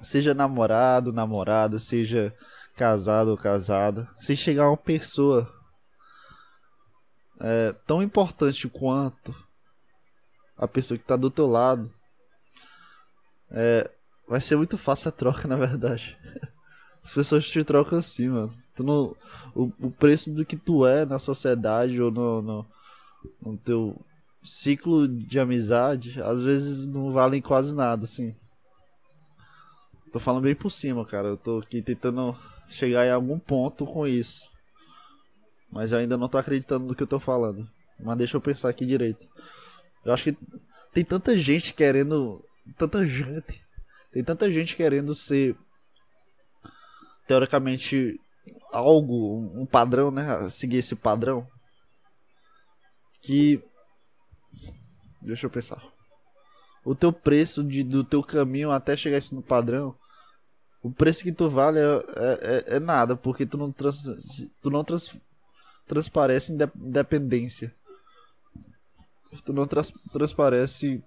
[0.00, 2.34] Seja namorado, namorada, seja
[2.74, 4.08] casado ou casada.
[4.18, 5.52] Se chegar uma pessoa
[7.40, 9.34] é, tão importante quanto
[10.56, 11.90] a pessoa que está do teu lado,
[13.50, 13.90] é,
[14.28, 16.18] vai ser muito fácil a troca, na verdade.
[17.02, 18.54] As pessoas te trocam assim, mano.
[18.74, 19.16] Tu não,
[19.54, 22.66] o, o preço do que tu é na sociedade ou no, no,
[23.42, 23.98] no teu
[24.42, 28.34] ciclo de amizade, às vezes não valem quase nada, assim.
[30.12, 31.28] Tô falando bem por cima, cara.
[31.28, 32.36] Eu tô aqui tentando
[32.68, 34.50] chegar em algum ponto com isso.
[35.70, 37.68] Mas eu ainda não tô acreditando no que eu tô falando.
[37.98, 39.28] Mas deixa eu pensar aqui direito.
[40.04, 40.38] Eu acho que
[40.92, 42.44] tem tanta gente querendo.
[42.76, 43.64] Tanta gente.
[44.12, 45.56] Tem tanta gente querendo ser.
[47.26, 48.18] Teoricamente.
[48.72, 50.48] Algo, um padrão, né?
[50.50, 51.46] Seguir esse padrão.
[53.22, 53.62] Que.
[55.22, 55.80] Deixa eu pensar.
[56.84, 59.94] O teu preço de, do teu caminho até chegar esse no padrão
[60.82, 64.02] o preço que tu vale é, é, é, nada, porque tu não, trans,
[64.62, 65.18] tu não trans,
[65.86, 67.74] transparece independência.
[69.44, 71.02] Tu não trans, transparece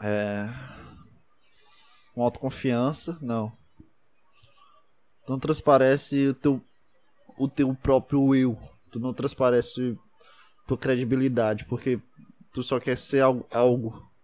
[0.00, 0.48] é,
[2.14, 3.50] uma autoconfiança, não.
[5.26, 6.62] Tu não transparece o teu,
[7.38, 8.58] o teu próprio eu.
[8.90, 9.98] Tu não transparece
[10.66, 12.00] tua credibilidade, porque
[12.52, 14.14] tu só quer ser algo, algo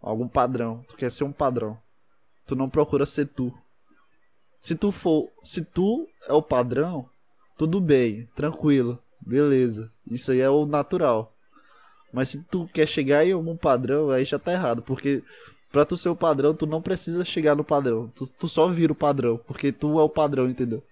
[0.00, 0.84] algum padrão.
[0.86, 1.78] Tu quer ser um padrão.
[2.46, 3.52] Tu não procura ser tu.
[4.60, 7.08] Se tu for, se tu é o padrão,
[7.56, 9.92] tudo bem, tranquilo, beleza.
[10.10, 11.32] Isso aí é o natural.
[12.12, 15.22] Mas se tu quer chegar em algum padrão, aí já tá errado, porque
[15.72, 18.10] pra tu ser o padrão, tu não precisa chegar no padrão.
[18.14, 20.82] Tu, tu só vira o padrão, porque tu é o padrão, entendeu?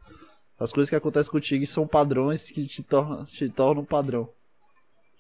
[0.59, 4.29] As coisas que acontecem contigo são padrões que te tornam, te tornam padrão.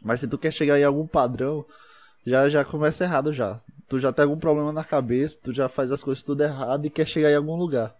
[0.02, 1.64] Mas se tu quer chegar em algum padrão,
[2.26, 3.56] já já começa errado já.
[3.92, 6.88] Tu já tem algum problema na cabeça, tu já faz as coisas tudo errado e
[6.88, 7.94] quer chegar em algum lugar.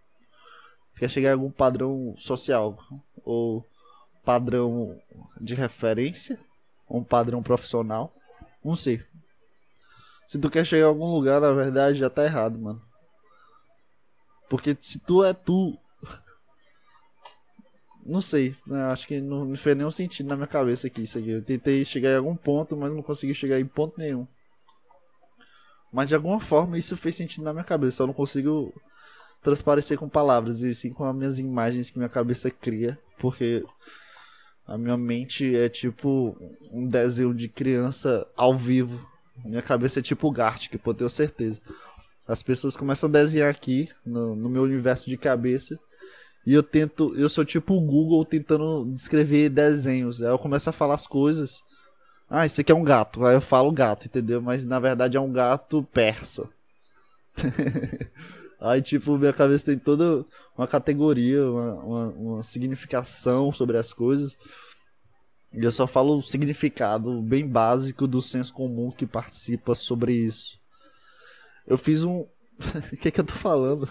[0.96, 2.78] Quer chegar em algum padrão social
[3.22, 3.62] ou
[4.24, 4.98] padrão
[5.38, 6.40] de referência,
[6.88, 8.10] um padrão profissional,
[8.64, 9.04] não sei.
[10.26, 12.80] Se tu quer chegar em algum lugar, na verdade já tá errado, mano.
[14.48, 15.78] Porque se tu é tu,
[18.02, 21.18] não sei, né, acho que não, não fez nenhum sentido na minha cabeça aqui isso
[21.18, 21.32] aqui.
[21.32, 24.26] Eu tentei chegar em algum ponto, mas não consegui chegar em ponto nenhum.
[25.92, 28.72] Mas de alguma forma isso fez sentido na minha cabeça, só não consigo
[29.42, 33.64] transparecer com palavras, e sim com as minhas imagens que minha cabeça cria, porque
[34.66, 36.36] a minha mente é tipo
[36.70, 39.06] um desenho de criança ao vivo.
[39.44, 41.60] Minha cabeça é tipo o Gartic, pô, tenho certeza.
[42.26, 45.78] As pessoas começam a desenhar aqui no, no meu universo de cabeça
[46.46, 50.22] e eu tento, eu sou tipo o Google tentando descrever desenhos.
[50.22, 51.60] Aí eu começo a falar as coisas.
[52.34, 53.26] Ah, isso aqui é um gato.
[53.26, 54.40] Aí eu falo gato, entendeu?
[54.40, 56.48] Mas na verdade é um gato persa.
[58.58, 60.24] Aí, tipo, minha cabeça tem toda
[60.56, 64.38] uma categoria, uma, uma, uma, significação sobre as coisas.
[65.52, 70.58] E eu só falo o significado bem básico do senso comum que participa sobre isso.
[71.66, 72.26] Eu fiz um.
[72.92, 73.86] O que é que eu tô falando?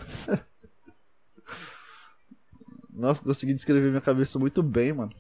[2.90, 5.12] Nossa, consegui descrever minha cabeça muito bem, mano.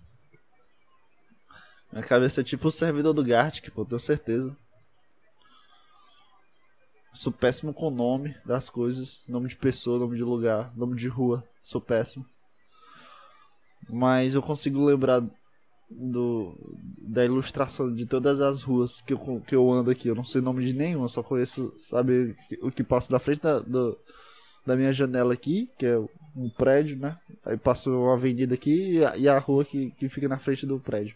[1.91, 4.55] Minha cabeça é tipo o servidor do Gartic, pô, tenho certeza.
[7.13, 11.43] Sou péssimo com nome das coisas, nome de pessoa, nome de lugar, nome de rua.
[11.61, 12.25] Sou péssimo.
[13.89, 15.21] Mas eu consigo lembrar
[15.89, 16.55] do,
[16.99, 20.07] da ilustração de todas as ruas que eu, que eu ando aqui.
[20.07, 23.41] Eu não sei o nome de nenhuma, só conheço, sabe, o que passa da frente
[23.41, 23.97] da, do,
[24.65, 25.97] da minha janela aqui, que é
[26.33, 27.17] um prédio, né?
[27.45, 30.65] Aí passa uma avenida aqui e a, e a rua que, que fica na frente
[30.65, 31.15] do prédio.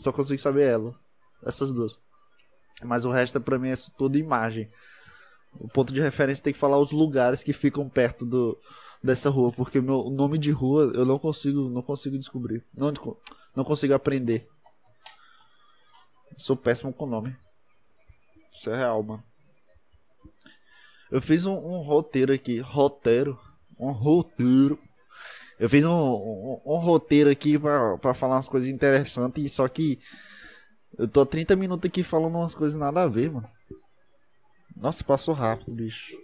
[0.00, 0.98] Só consigo saber ela.
[1.44, 2.00] Essas duas.
[2.82, 4.70] Mas o resto pra mim é tudo imagem.
[5.52, 8.58] O ponto de referência tem que falar os lugares que ficam perto do,
[9.02, 12.64] dessa rua, porque meu nome de rua eu não consigo, não consigo descobrir.
[12.72, 12.92] Não,
[13.54, 14.48] não consigo aprender.
[16.38, 17.36] Sou péssimo com nome.
[18.50, 19.22] Isso é real, mano.
[21.10, 22.58] Eu fiz um, um roteiro aqui.
[22.60, 23.38] Roteiro.
[23.78, 24.78] Um roteiro.
[25.60, 27.58] Eu fiz um, um, um roteiro aqui
[28.00, 29.52] pra falar umas coisas interessantes.
[29.52, 29.98] Só que
[30.98, 33.46] eu tô há 30 minutos aqui falando umas coisas nada a ver, mano.
[34.74, 36.16] Nossa, passou rápido, bicho.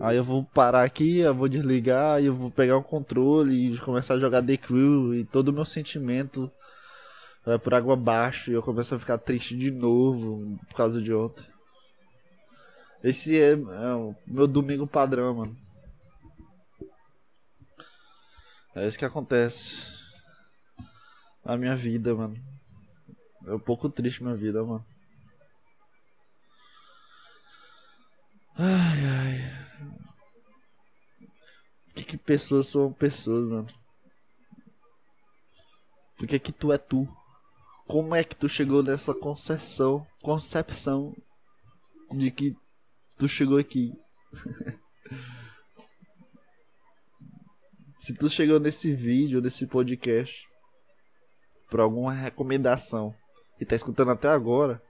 [0.00, 4.14] Aí eu vou parar aqui, eu vou desligar, eu vou pegar um controle e começar
[4.14, 6.50] a jogar The Crew e todo o meu sentimento
[7.44, 11.12] vai por água abaixo e eu começo a ficar triste de novo por causa de
[11.12, 11.44] ontem.
[13.04, 15.69] Esse é, é o meu domingo padrão, mano.
[18.74, 20.00] É isso que acontece
[21.44, 22.36] na minha vida, mano.
[23.46, 24.84] É um pouco triste minha vida, mano.
[28.56, 29.60] Ai, ai.
[31.86, 33.66] Por que, que pessoas são pessoas, mano?
[36.16, 37.08] Por que que tu é tu?
[37.88, 41.16] Como é que tu chegou nessa concepção, concepção
[42.12, 42.56] de que
[43.16, 43.92] tu chegou aqui?
[48.00, 50.48] Se tu chegou nesse vídeo, nesse podcast,
[51.68, 53.14] por alguma recomendação
[53.60, 54.82] e tá escutando até agora,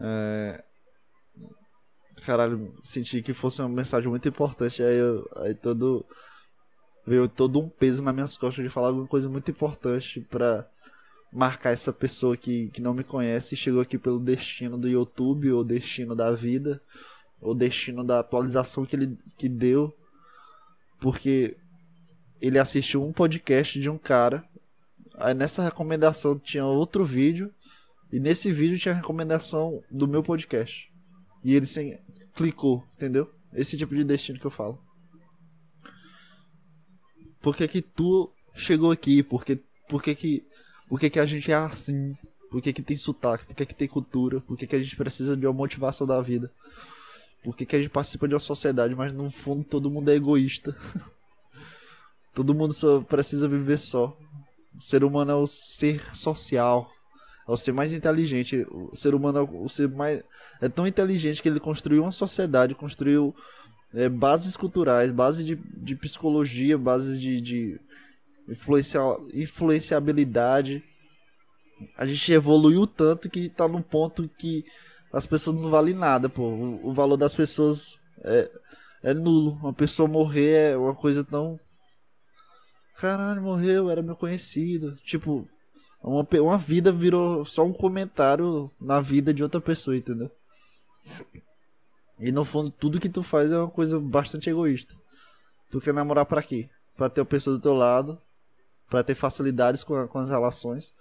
[0.00, 0.62] é,
[2.24, 4.80] caralho, senti que fosse uma mensagem muito importante.
[4.80, 6.06] Aí, eu, aí todo.
[7.04, 10.70] Veio todo um peso nas minhas costas de falar alguma coisa muito importante pra
[11.32, 15.50] marcar essa pessoa que, que não me conhece e chegou aqui pelo destino do YouTube,
[15.50, 16.80] ou destino da vida,
[17.40, 19.92] ou destino da atualização que ele que deu.
[21.02, 21.56] Porque
[22.40, 24.48] ele assistiu um podcast de um cara.
[25.16, 27.52] Aí nessa recomendação tinha outro vídeo.
[28.12, 30.90] E nesse vídeo tinha a recomendação do meu podcast.
[31.42, 31.98] E ele sem,
[32.34, 33.28] clicou, entendeu?
[33.52, 34.78] Esse tipo de destino que eu falo.
[37.40, 39.22] Por que que tu chegou aqui?
[39.24, 40.46] Por que, por que, que,
[40.88, 42.14] por que, que a gente é assim?
[42.48, 43.46] Por que, que tem sotaque?
[43.46, 44.40] Por que, que tem cultura?
[44.40, 46.52] Por que, que a gente precisa de uma motivação da vida?
[47.42, 50.76] Por que, a gente participa de uma sociedade, mas no fundo todo mundo é egoísta?
[52.32, 54.16] todo mundo só precisa viver só.
[54.76, 56.90] O ser humano é o ser social
[57.46, 58.64] ao ser mais inteligente.
[58.70, 60.22] O ser humano é o ser mais
[60.60, 63.34] é tão inteligente que ele construiu uma sociedade, construiu
[63.92, 67.80] é, bases culturais, bases de, de psicologia, bases de, de
[68.48, 69.00] influencia,
[69.34, 70.82] influenciabilidade.
[71.96, 74.64] A gente evoluiu tanto que tá no ponto que
[75.12, 76.42] as pessoas não valem nada, pô.
[76.42, 78.50] O, o valor das pessoas é,
[79.02, 79.52] é nulo.
[79.62, 81.60] Uma pessoa morrer é uma coisa tão.
[82.96, 84.96] Caralho, morreu, era meu conhecido.
[85.04, 85.46] Tipo,
[86.02, 90.30] uma, uma vida virou só um comentário na vida de outra pessoa, entendeu?
[92.18, 94.94] E no fundo, tudo que tu faz é uma coisa bastante egoísta.
[95.70, 96.70] Tu quer namorar pra quê?
[96.96, 98.20] Pra ter uma pessoa do teu lado,
[98.88, 100.94] pra ter facilidades com, com as relações,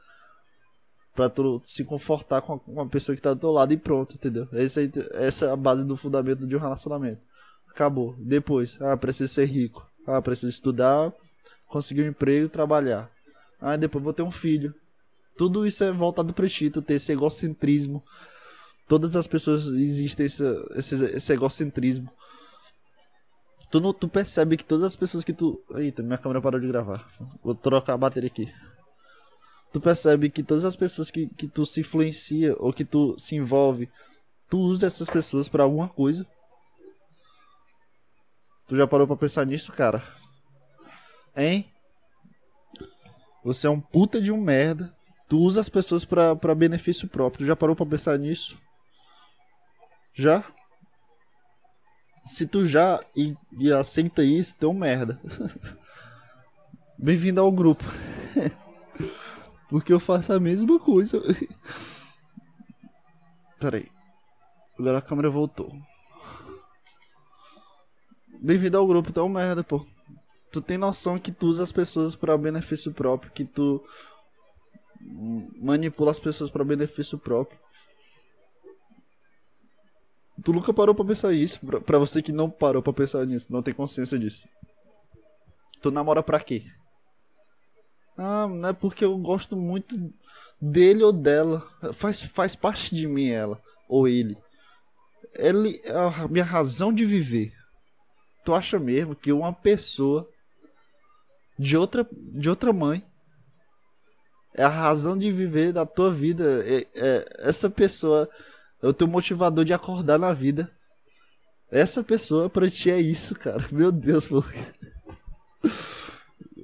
[1.16, 4.48] pra tu se confortar com uma pessoa que tá do teu lado e pronto, entendeu?
[4.54, 4.82] Essa,
[5.14, 7.26] essa é a base do fundamento de um relacionamento.
[7.70, 8.16] Acabou.
[8.18, 9.86] Depois, ah, preciso ser rico.
[10.06, 11.14] Ah, preciso estudar,
[11.68, 13.10] conseguir um emprego, trabalhar.
[13.60, 14.74] Ah, depois vou ter um filho.
[15.38, 18.04] Tudo isso é voltado para ti, tu ter esse egocentrismo.
[18.88, 20.44] Todas as pessoas existem esse,
[20.76, 22.12] esse, esse egocentrismo.
[23.70, 25.64] Tu, não, tu percebe que todas as pessoas que tu.
[25.76, 27.08] Eita, minha câmera parou de gravar.
[27.42, 28.52] Vou trocar a bateria aqui.
[29.72, 33.36] Tu percebe que todas as pessoas que, que tu se influencia ou que tu se
[33.36, 33.90] envolve,
[34.50, 36.28] tu usa essas pessoas para alguma coisa.
[38.68, 40.04] Tu já parou pra pensar nisso, cara?
[41.36, 41.72] Hein?
[43.44, 44.94] Você é um puta de um merda
[45.32, 47.48] Tu usa as pessoas para benefício próprio.
[47.48, 48.60] Já parou para pensar nisso?
[50.14, 50.44] Já?
[52.26, 55.18] Se tu já e, e aceita isso, tu é um merda.
[57.00, 57.86] Bem-vindo ao grupo.
[59.72, 61.24] Porque eu faço a mesma coisa.
[63.58, 63.90] Peraí.
[64.78, 65.72] Agora a câmera voltou.
[68.42, 69.86] Bem-vindo ao grupo, é um merda, pô.
[70.52, 73.82] Tu tem noção que tu usa as pessoas para benefício próprio, que tu
[75.62, 77.58] manipula as pessoas para benefício próprio.
[80.44, 81.62] Tu nunca parou pra pensar isso.
[81.86, 84.50] Pra, você que não parou pra pensar nisso, não tem consciência disso.
[85.82, 86.66] Tu namora pra quê?
[88.18, 89.98] Ah, não é porque eu gosto muito
[90.62, 91.68] dele ou dela.
[91.94, 94.38] Faz, faz parte de mim ela ou ele.
[95.34, 97.54] Ele é a minha razão de viver.
[98.44, 100.30] Tu acha mesmo que uma pessoa
[101.58, 103.06] de outra, de outra mãe
[104.54, 106.64] é a razão de viver da tua vida?
[106.66, 108.30] É, é, essa pessoa
[108.82, 110.72] é o teu motivador de acordar na vida.
[111.72, 113.66] Essa pessoa pra ti é isso, cara.
[113.72, 114.46] Meu Deus, mano.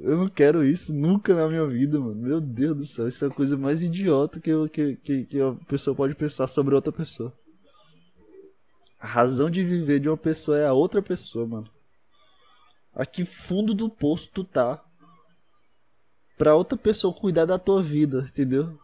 [0.08, 2.16] Eu não quero isso nunca na minha vida, mano.
[2.16, 5.52] Meu Deus do céu, isso é a coisa mais idiota que, que, que, que a
[5.68, 7.38] pessoa pode pensar sobre outra pessoa.
[8.98, 11.70] A razão de viver de uma pessoa é a outra pessoa, mano.
[12.96, 14.82] Aqui fundo do poço tu tá.
[16.38, 18.80] Pra outra pessoa cuidar da tua vida, entendeu?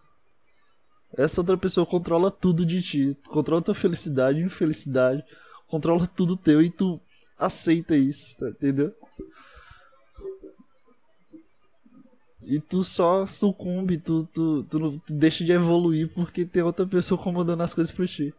[1.17, 3.17] Essa outra pessoa controla tudo de ti.
[3.29, 5.23] Controla tua felicidade e infelicidade.
[5.67, 6.99] Controla tudo teu e tu
[7.39, 8.93] aceita isso, tá, entendeu?
[12.53, 17.19] E tu só sucumbe, tu, tu, tu, tu deixa de evoluir porque tem outra pessoa
[17.19, 18.31] comandando as coisas por ti.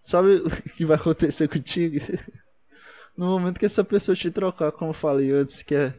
[0.00, 1.98] Sabe o que vai acontecer contigo?
[3.14, 5.94] No momento que essa pessoa te trocar, como eu falei antes, que é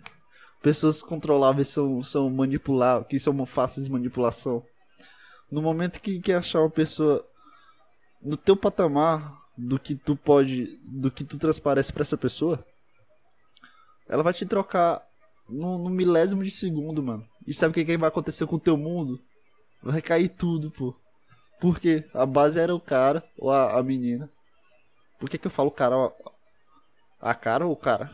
[0.63, 4.65] pessoas controláveis são, são manipuláveis, que são fáceis de manipulação.
[5.51, 7.23] No momento que, que achar uma pessoa
[8.19, 12.65] no teu patamar do que tu pode, do que tu transparece para essa pessoa,
[14.09, 14.99] ela vai te trocar
[15.49, 17.25] no, no, milésimo de segundo, mano.
[17.45, 19.21] E sabe o que, que vai acontecer com o teu mundo?
[19.81, 20.95] Vai cair tudo, pô.
[21.59, 24.29] Porque a base era o cara ou a, a menina.
[25.19, 25.95] Por que, que eu falo cara?
[27.19, 28.11] A cara ou o cara?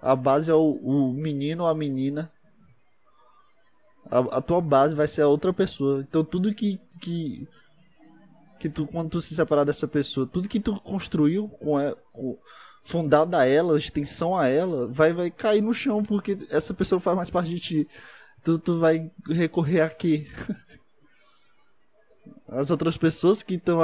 [0.00, 2.32] A base é o, o menino ou a menina.
[4.10, 6.00] A, a, tua base vai ser a outra pessoa.
[6.00, 7.48] Então tudo que, que
[8.62, 12.38] que tu quando tu se separar dessa pessoa, tudo que tu construiu com, a, com
[12.82, 17.16] fundado a ela, extensão a ela, vai vai cair no chão porque essa pessoa faz
[17.16, 17.88] mais parte de ti.
[18.42, 20.26] Tu, tu vai recorrer a quê?
[22.48, 23.78] As outras pessoas que estão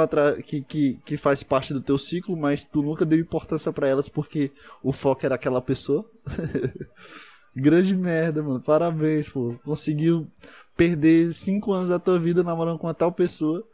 [0.45, 4.07] que, que, que faz parte do teu ciclo, mas tu nunca deu importância para elas
[4.07, 4.51] porque
[4.83, 6.07] o foco era aquela pessoa.
[7.55, 8.61] Grande merda, mano.
[8.61, 9.55] Parabéns, pô.
[9.63, 10.29] Conseguiu
[10.77, 13.65] perder cinco anos da tua vida namorando com uma tal pessoa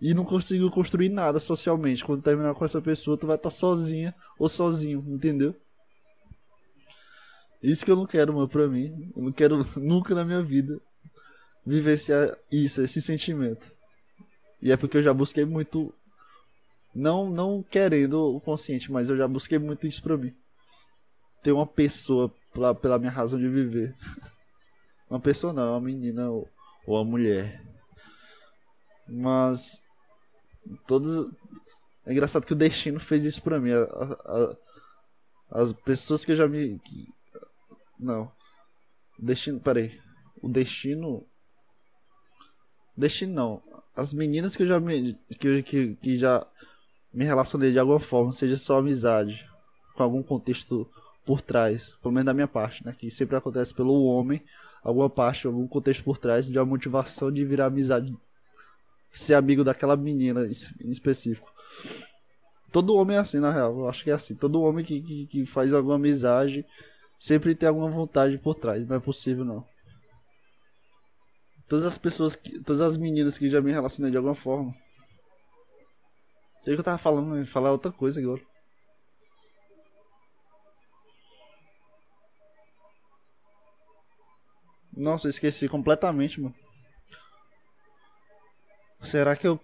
[0.00, 2.04] e não conseguiu construir nada socialmente.
[2.04, 5.54] Quando terminar com essa pessoa, tu vai estar tá sozinha ou sozinho, entendeu?
[7.62, 9.12] Isso que eu não quero, mano, pra mim.
[9.16, 10.80] Eu não quero nunca na minha vida
[11.66, 13.74] vivenciar isso, esse sentimento.
[14.62, 15.92] E é porque eu já busquei muito.
[16.94, 20.34] Não, não querendo o consciente, mas eu já busquei muito isso pra mim.
[21.42, 23.94] Ter uma pessoa pela, pela minha razão de viver.
[25.10, 26.48] uma pessoa não, uma menina ou,
[26.86, 27.62] ou uma mulher.
[29.08, 29.80] Mas
[30.86, 31.30] todos
[32.08, 33.70] é engraçado que o destino fez isso pra mim.
[33.70, 34.56] A, a,
[35.50, 36.80] as pessoas que eu já me.
[38.00, 38.32] Não.
[39.18, 39.60] O destino.
[39.60, 40.00] Peraí.
[40.40, 41.26] O destino.
[42.96, 43.62] Destino não.
[43.94, 45.18] As meninas que eu já me.
[45.38, 46.46] Que, que, que já
[47.12, 49.46] me relacionei de alguma forma, seja só amizade,
[49.94, 50.90] com algum contexto
[51.26, 52.94] por trás, pelo menos da minha parte, né?
[52.96, 54.42] Que sempre acontece pelo homem,
[54.82, 58.16] alguma parte, algum contexto por trás de uma motivação de virar amizade
[59.10, 61.52] ser amigo daquela menina em específico.
[62.70, 63.78] Todo homem é assim, na real.
[63.78, 64.34] Eu acho que é assim.
[64.34, 66.64] Todo homem que, que, que faz alguma amizade
[67.18, 68.86] sempre tem alguma vontade por trás.
[68.86, 69.66] Não é possível, não.
[71.68, 74.74] Todas as pessoas, que, todas as meninas que já me relacionei de alguma forma.
[76.60, 77.36] O que eu tava falando?
[77.36, 78.42] Eu falar outra coisa agora.
[84.94, 86.54] Nossa, esqueci completamente, mano.
[89.02, 89.60] Será que eu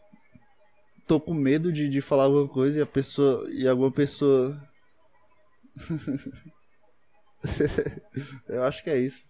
[1.06, 3.48] tô com medo de, de falar alguma coisa e a pessoa.
[3.50, 4.60] e alguma pessoa.
[8.48, 9.22] eu acho que é isso.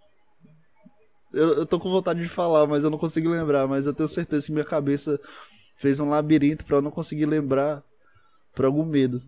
[1.33, 3.67] Eu, eu tô com vontade de falar, mas eu não consigo lembrar.
[3.67, 5.21] Mas eu tenho certeza que minha cabeça
[5.77, 7.83] fez um labirinto para eu não conseguir lembrar
[8.55, 9.23] por algum medo.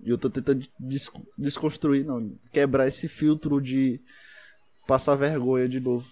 [0.00, 4.00] E eu tô tentando des desconstruir, não, quebrar esse filtro de
[4.86, 6.08] passar vergonha de novo.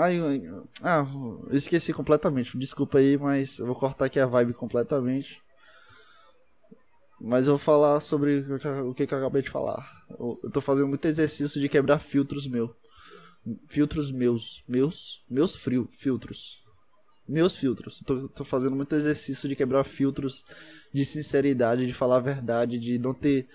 [0.00, 0.16] Ai,
[0.80, 1.04] ah,
[1.50, 2.56] eu esqueci completamente.
[2.56, 5.42] Desculpa aí, mas eu vou cortar aqui a vibe completamente.
[7.20, 9.84] Mas eu vou falar sobre o que, eu acabei de falar.
[10.08, 12.72] Eu tô fazendo muito exercício de quebrar filtros meu.
[13.68, 14.62] Filtros meus.
[14.68, 15.24] Meus?
[15.28, 16.62] Meus frio, filtros.
[17.28, 18.00] Meus filtros.
[18.06, 20.44] Tô, tô fazendo muito exercício de quebrar filtros
[20.94, 23.48] de sinceridade, de falar a verdade, de não ter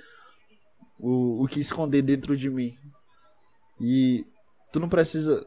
[1.00, 2.78] o, o que esconder dentro de mim.
[3.80, 4.26] E
[4.74, 5.42] tu não precisa.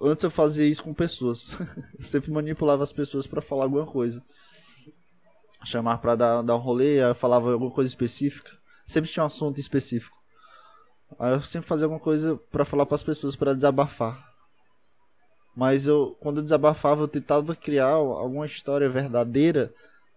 [0.00, 1.58] Antes eu fazia isso com pessoas.
[1.98, 4.22] eu sempre manipulava as pessoas para falar alguma coisa.
[5.64, 8.50] Chamar pra dar, dar um rolê, eu falava alguma coisa específica.
[8.86, 10.16] Sempre tinha um assunto específico.
[11.18, 14.30] Aí eu sempre fazia alguma coisa para falar para as pessoas, para desabafar.
[15.54, 19.72] Mas eu, quando eu desabafava, eu tentava criar alguma história verdadeira.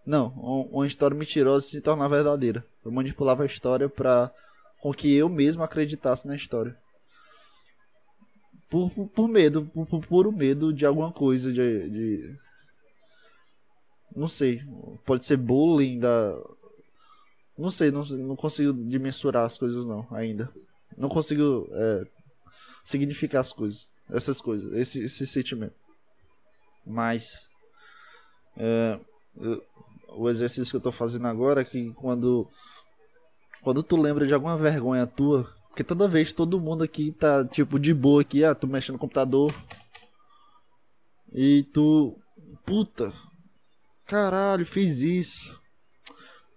[0.06, 0.28] Não,
[0.72, 2.64] uma história mentirosa se tornar verdadeira.
[2.84, 4.32] Eu manipulava a história para
[4.80, 6.76] com que eu mesmo acreditasse na história.
[8.74, 12.38] Por, por, medo, por, por puro medo de alguma coisa, de, de.
[14.16, 14.64] Não sei.
[15.06, 16.36] Pode ser bullying da.
[17.56, 20.50] Não sei, não, não consigo dimensurar as coisas não, ainda.
[20.98, 22.04] Não consigo é,
[22.82, 23.88] significar as coisas.
[24.10, 25.76] Essas coisas, esse, esse sentimento.
[26.84, 27.48] Mas.
[28.56, 28.98] É,
[30.16, 32.50] o exercício que eu tô fazendo agora é que quando.
[33.62, 35.48] Quando tu lembra de alguma vergonha tua.
[35.74, 39.00] Porque toda vez todo mundo aqui tá tipo de boa aqui, ah, tu mexendo no
[39.00, 39.52] computador.
[41.32, 42.16] E tu.
[42.64, 43.12] Puta.
[44.06, 45.60] Caralho, fiz isso.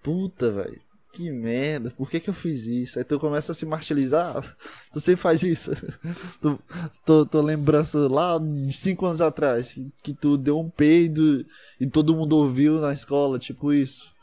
[0.04, 0.88] Puta, velho
[1.18, 3.00] que merda, por que que eu fiz isso?
[3.00, 4.56] Aí tu começa a se martirizar,
[4.94, 5.72] tu sempre faz isso.
[6.40, 6.60] tu,
[7.04, 11.44] tô, tô lembrando lá de 5 anos atrás, que, que, tu deu um peido
[11.80, 14.14] e todo mundo ouviu na escola, tipo isso.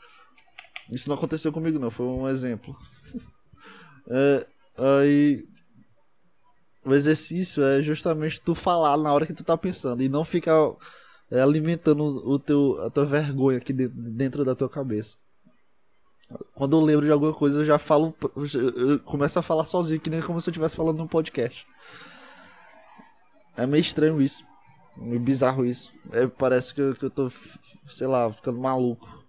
[0.89, 2.73] Isso não aconteceu comigo não, foi um exemplo.
[4.07, 5.45] é, aí
[6.85, 10.71] o exercício é justamente tu falar na hora que tu tá pensando e não ficar
[11.31, 15.17] é, alimentando o teu, a tua vergonha aqui dentro, da tua cabeça.
[16.53, 18.15] Quando eu lembro de alguma coisa, eu já falo.
[18.55, 21.67] Eu começo a falar sozinho, que nem como se eu estivesse falando num podcast.
[23.55, 24.45] É meio estranho isso.
[24.97, 25.93] Meio bizarro isso.
[26.11, 27.29] É, parece que eu, que eu tô,
[27.85, 29.23] sei lá, ficando maluco.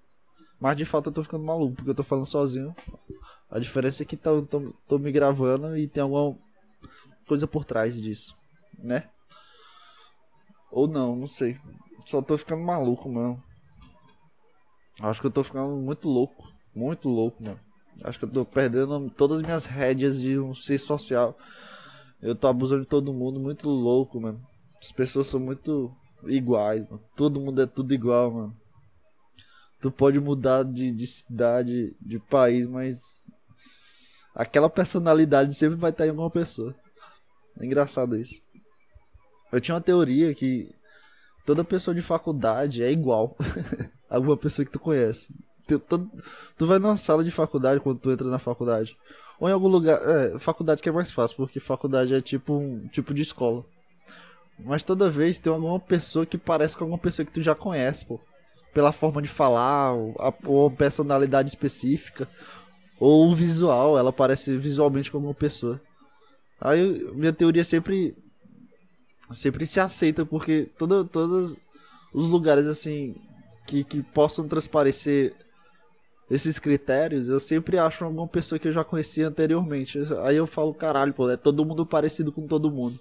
[0.60, 2.74] Mas de fato eu tô ficando maluco, porque eu tô falando sozinho.
[3.50, 6.36] A diferença é que tô me gravando e tem alguma
[7.26, 8.36] coisa por trás disso,
[8.78, 9.08] né?
[10.70, 11.58] Ou não, não sei.
[12.04, 13.42] Só tô ficando maluco, mano.
[15.00, 16.48] Acho que eu tô ficando muito louco.
[16.74, 17.60] Muito louco, mano.
[18.02, 21.36] Acho que eu tô perdendo todas as minhas rédeas de um ser social.
[22.20, 24.40] Eu tô abusando de todo mundo, muito louco, mano.
[24.80, 25.90] As pessoas são muito
[26.26, 27.02] iguais, mano.
[27.16, 28.52] Todo mundo é tudo igual, mano.
[29.80, 33.22] Tu pode mudar de, de cidade, de país, mas
[34.36, 36.74] aquela personalidade sempre vai estar em alguma pessoa.
[37.58, 38.40] É engraçado isso.
[39.50, 40.70] Eu tinha uma teoria que
[41.46, 43.34] toda pessoa de faculdade é igual.
[44.10, 45.28] alguma pessoa que tu conhece.
[45.66, 46.10] Tu, tu,
[46.56, 48.96] tu, vai numa sala de faculdade quando tu entra na faculdade.
[49.40, 50.00] Ou em algum lugar.
[50.06, 53.64] É, faculdade que é mais fácil, porque faculdade é tipo um tipo de escola.
[54.58, 58.04] Mas toda vez tem alguma pessoa que parece com alguma pessoa que tu já conhece,
[58.06, 58.20] pô.
[58.72, 62.28] Pela forma de falar, ou a, ou a personalidade específica,
[62.98, 65.80] ou o visual, ela parece visualmente com alguma pessoa.
[66.60, 68.16] Aí minha teoria sempre
[69.30, 71.56] sempre se aceita porque todo, todos
[72.14, 73.14] os lugares assim
[73.66, 75.34] que, que possam transparecer
[76.30, 79.98] esses critérios, eu sempre acho alguma pessoa que eu já conhecia anteriormente.
[80.22, 82.98] Aí eu falo, caralho, pô, é todo mundo parecido com todo mundo.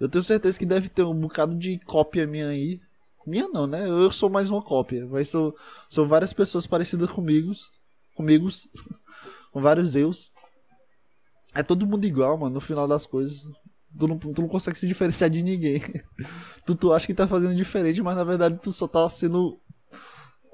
[0.00, 2.80] Eu tenho certeza que deve ter um bocado de cópia minha aí.
[3.26, 3.86] Minha não, né?
[3.86, 5.06] Eu sou mais uma cópia.
[5.06, 5.54] Mas são,
[5.88, 7.52] são várias pessoas parecidas comigo.
[8.14, 8.48] Comigo.
[9.52, 10.30] com vários eus.
[11.54, 13.50] É todo mundo igual, mano, no final das coisas.
[13.98, 15.80] Tu não, tu não consegue se diferenciar de ninguém.
[16.66, 19.60] tu, tu acha que tá fazendo diferente, mas na verdade tu só tá sendo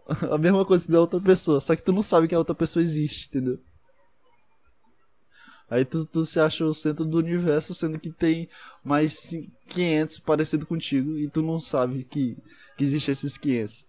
[0.30, 2.82] a mesma coisa da outra pessoa, só que tu não sabe que a outra pessoa
[2.82, 3.58] existe, entendeu?
[5.70, 8.48] Aí tu, tu se acha o centro do universo, sendo que tem
[8.82, 9.32] mais
[9.68, 12.36] 500 parecido contigo e tu não sabe que,
[12.76, 13.86] que existe esses 500.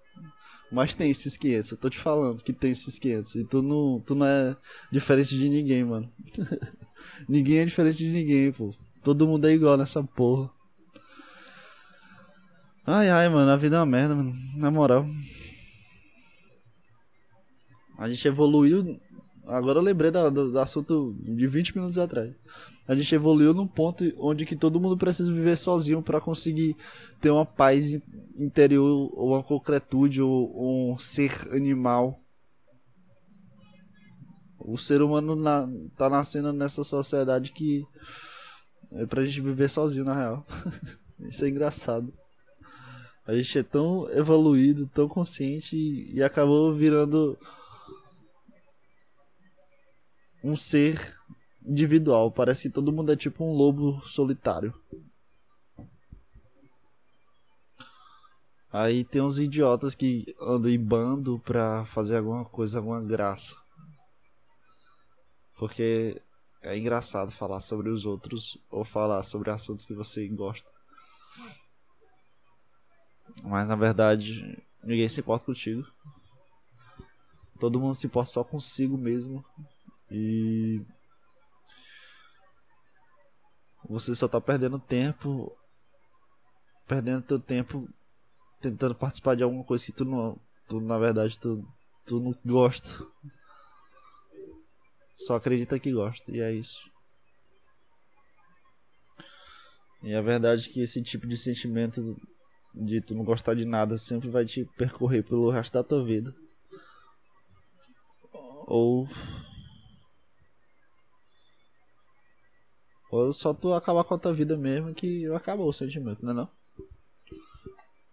[0.72, 3.36] Mas tem esses 500, eu tô te falando que tem esses 500.
[3.36, 4.56] E tu não, tu não é
[4.92, 6.12] diferente de ninguém, mano.
[7.28, 8.72] ninguém é diferente de ninguém, pô.
[9.04, 10.52] Todo mundo é igual nessa porra.
[12.86, 14.34] Ai, ai, mano, a vida é uma merda, mano.
[14.56, 15.06] Na moral.
[17.98, 19.00] A gente evoluiu.
[19.50, 22.32] Agora eu lembrei do, do, assunto de 20 minutos atrás.
[22.88, 26.76] A gente evoluiu num ponto onde que todo mundo precisa viver sozinho para conseguir
[27.20, 28.00] ter uma paz
[28.38, 32.22] interior, ou uma concretude, ou, um ser animal.
[34.60, 37.84] O ser humano na, tá nascendo nessa sociedade que
[38.92, 40.46] é pra gente viver sozinho, na real.
[41.28, 42.14] Isso é engraçado.
[43.26, 47.36] A gente é tão evoluído, tão consciente e acabou virando
[50.44, 51.18] um ser
[51.66, 52.32] individual.
[52.32, 54.74] Parece que todo mundo é tipo um lobo solitário.
[58.72, 63.56] Aí tem uns idiotas que andam em bando pra fazer alguma coisa, alguma graça.
[65.58, 66.22] Porque
[66.62, 70.70] é engraçado falar sobre os outros ou falar sobre assuntos que você gosta.
[73.44, 75.86] Mas na verdade, ninguém se importa contigo.
[77.60, 79.44] Todo mundo se importa só consigo mesmo.
[80.12, 80.86] E
[83.88, 85.56] você só tá perdendo tempo.
[86.88, 87.88] Perdendo teu tempo
[88.62, 90.40] tentando participar de alguma coisa que tu não.
[90.68, 91.64] Tu, na verdade, tu,
[92.06, 92.90] tu não gosta.
[95.16, 96.90] Só acredita que gosta, e é isso.
[100.02, 102.16] E a verdade é que esse tipo de sentimento
[102.74, 106.34] de tu não gostar de nada sempre vai te percorrer pelo resto da tua vida.
[108.68, 109.08] Ou.
[113.10, 116.36] Ou só tu acabar com a tua vida mesmo que acabou o sentimento, não é
[116.36, 116.50] não?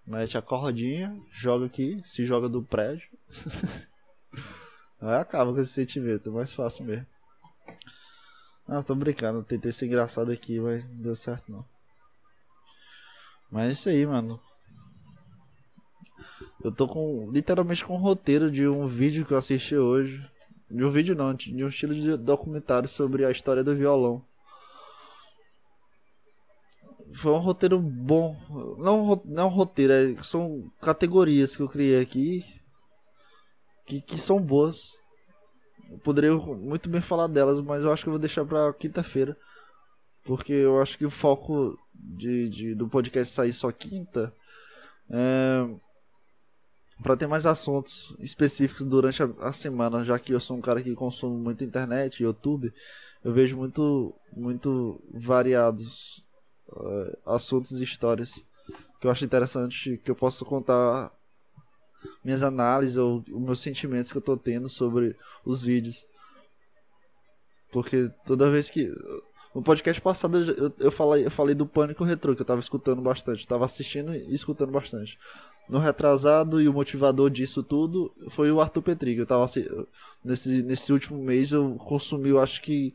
[0.06, 3.08] Mete a cordinha, joga aqui, se joga do prédio.
[5.00, 7.06] Aí acaba com esse sentimento, é mais fácil mesmo.
[8.66, 11.64] Nossa, tô brincando, tentei ser engraçado aqui, mas não deu certo não.
[13.50, 14.40] Mas é isso aí, mano.
[16.64, 20.24] Eu tô com literalmente com um roteiro de um vídeo que eu assisti hoje.
[20.68, 24.24] De um vídeo não, de um estilo de documentário sobre a história do violão.
[27.16, 28.36] Foi um roteiro bom.
[28.78, 32.44] Não, não é um roteiro, é, são categorias que eu criei aqui
[33.86, 34.92] que, que são boas.
[35.90, 39.36] Eu poderia muito bem falar delas, mas eu acho que eu vou deixar pra quinta-feira.
[40.24, 44.34] Porque eu acho que o foco de, de, do podcast sair só quinta
[45.08, 45.66] é
[47.02, 50.82] para ter mais assuntos específicos durante a, a, semana, já que eu sou um cara
[50.82, 52.72] que consome muito internet, YouTube,
[53.22, 56.25] eu vejo muito, muito variados
[56.68, 58.44] uh, assuntos e histórias
[59.00, 61.12] que eu acho interessante, que eu posso contar
[62.24, 66.06] minhas análises ou meus sentimentos que eu tô tendo sobre os vídeos.
[67.72, 68.90] Porque toda vez que
[69.54, 73.02] no podcast passado eu, eu, falei, eu falei do Pânico Retrô, que eu tava escutando
[73.02, 73.46] bastante.
[73.46, 75.18] Tava assistindo e escutando bastante.
[75.68, 79.16] No retrasado e o motivador disso tudo foi o Arthur Petri.
[79.16, 79.46] Eu tava
[80.24, 82.94] nesse, nesse último mês eu consumi, eu acho que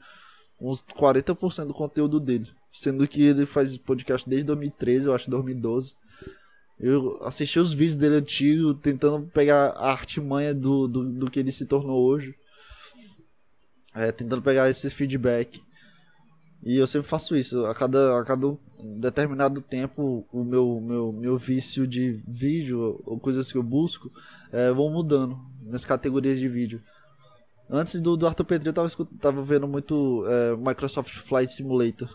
[0.60, 2.50] uns 40% do conteúdo dele.
[2.72, 5.96] Sendo que ele faz podcast desde 2013, eu acho 2012.
[6.80, 11.52] Eu assisti os vídeos dele antigo, tentando pegar a artimanha do, do, do que ele
[11.52, 12.34] se tornou hoje.
[13.94, 15.62] É, tentando pegar esse feedback.
[16.64, 17.66] E eu sempre faço isso.
[17.66, 23.52] A cada, a cada determinado tempo, o meu, meu, meu vício de vídeo ou coisas
[23.52, 24.12] que eu busco
[24.52, 26.82] é, vão mudando nas categorias de vídeo.
[27.70, 32.10] Antes do, do Arthur Petri, eu tava, tava vendo muito é, Microsoft Flight Simulator.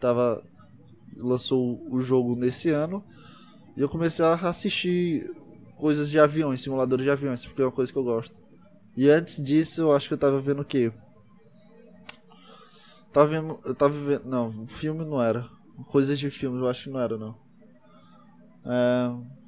[0.00, 0.42] Tava,
[1.16, 3.04] lançou o jogo nesse ano.
[3.76, 5.30] E eu comecei a assistir
[5.76, 8.34] coisas de aviões, simuladores de aviões, porque é uma coisa que eu gosto.
[8.96, 10.92] E antes disso, eu acho que eu tava vendo o quê?
[13.12, 13.60] Tava vendo.
[13.64, 14.24] Eu tava vendo.
[14.24, 15.48] Não, filme não era.
[15.86, 17.36] Coisas de filme eu acho que não era, não.
[18.64, 19.40] É.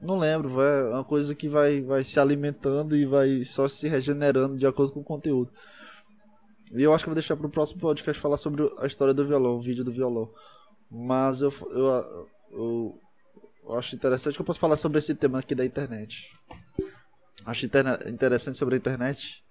[0.00, 3.88] Não lembro, vai, é uma coisa que vai, vai se alimentando e vai só se
[3.88, 5.50] regenerando de acordo com o conteúdo.
[6.72, 9.56] E eu acho que vou deixar pro próximo podcast falar sobre a história do violão,
[9.56, 10.30] o vídeo do violão.
[10.90, 13.00] Mas eu, eu, eu,
[13.64, 16.32] eu acho interessante que eu posso falar sobre esse tema aqui da internet.
[17.44, 19.42] Acho interessante sobre a internet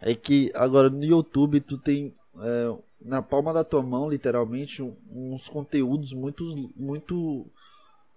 [0.00, 5.48] é que agora no YouTube tu tem é, na palma da tua mão, literalmente, uns
[5.48, 6.44] conteúdos muito,
[6.76, 7.46] muito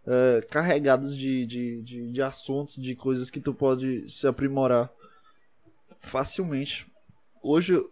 [0.05, 4.91] é, carregados de, de, de, de, assuntos, de coisas que tu pode se aprimorar
[5.99, 6.87] facilmente.
[7.41, 7.83] Hoje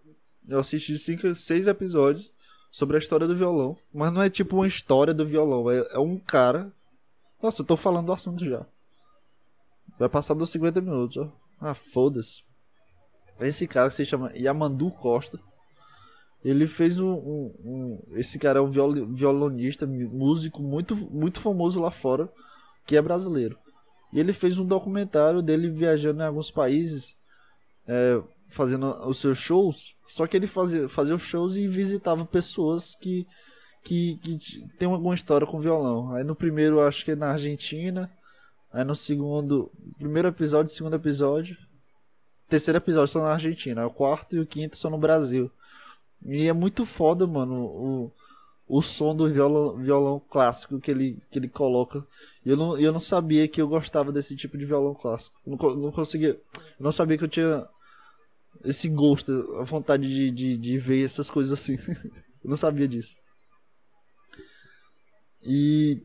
[0.50, 2.32] eu assisti cinco, seis episódios
[2.72, 6.00] sobre a história do violão, mas não é tipo uma história do violão, é, é
[6.00, 6.72] um cara.
[7.42, 8.66] Nossa, eu tô falando do assunto já.
[9.98, 11.32] Vai passar dos 50 minutos, ó.
[11.60, 12.44] Ah, foda-se.
[13.40, 15.40] Esse cara que se chama Yamandu Costa.
[16.44, 21.82] Ele fez um, um, um, Esse cara é um viol, violonista, músico muito, muito famoso
[21.82, 22.32] lá fora,
[22.86, 23.58] que é brasileiro.
[24.14, 27.18] E ele fez um documentário dele viajando em alguns países,
[27.86, 29.96] é, fazendo os seus shows.
[30.08, 33.26] Só que ele fazia, fazia os shows e visitava pessoas que,
[33.84, 36.14] que, que tem alguma história com violão.
[36.14, 38.12] Aí no primeiro, acho que é na Argentina.
[38.72, 39.72] Aí no segundo.
[39.98, 41.58] Primeiro episódio, segundo episódio
[42.50, 45.50] terceiro episódio são na Argentina, o quarto e o quinto são no Brasil.
[46.26, 48.12] E é muito foda, mano, o,
[48.68, 52.06] o som do violão, violão clássico que ele, que ele coloca.
[52.46, 55.38] Eu não, eu não sabia que eu gostava desse tipo de violão clássico.
[55.46, 56.38] não, não conseguia.
[56.80, 57.66] Não sabia que eu tinha
[58.64, 61.76] esse gosto, a vontade de, de, de ver essas coisas assim.
[62.44, 63.16] eu não sabia disso.
[65.44, 66.02] E.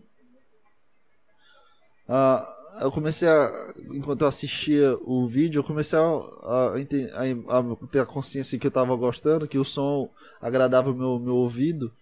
[2.08, 2.46] Ah,
[2.80, 3.74] eu comecei a.
[3.90, 8.66] Enquanto eu assistia o vídeo, eu comecei a, a, a, a ter a consciência que
[8.66, 11.92] eu tava gostando, que o som agradava o meu, meu ouvido.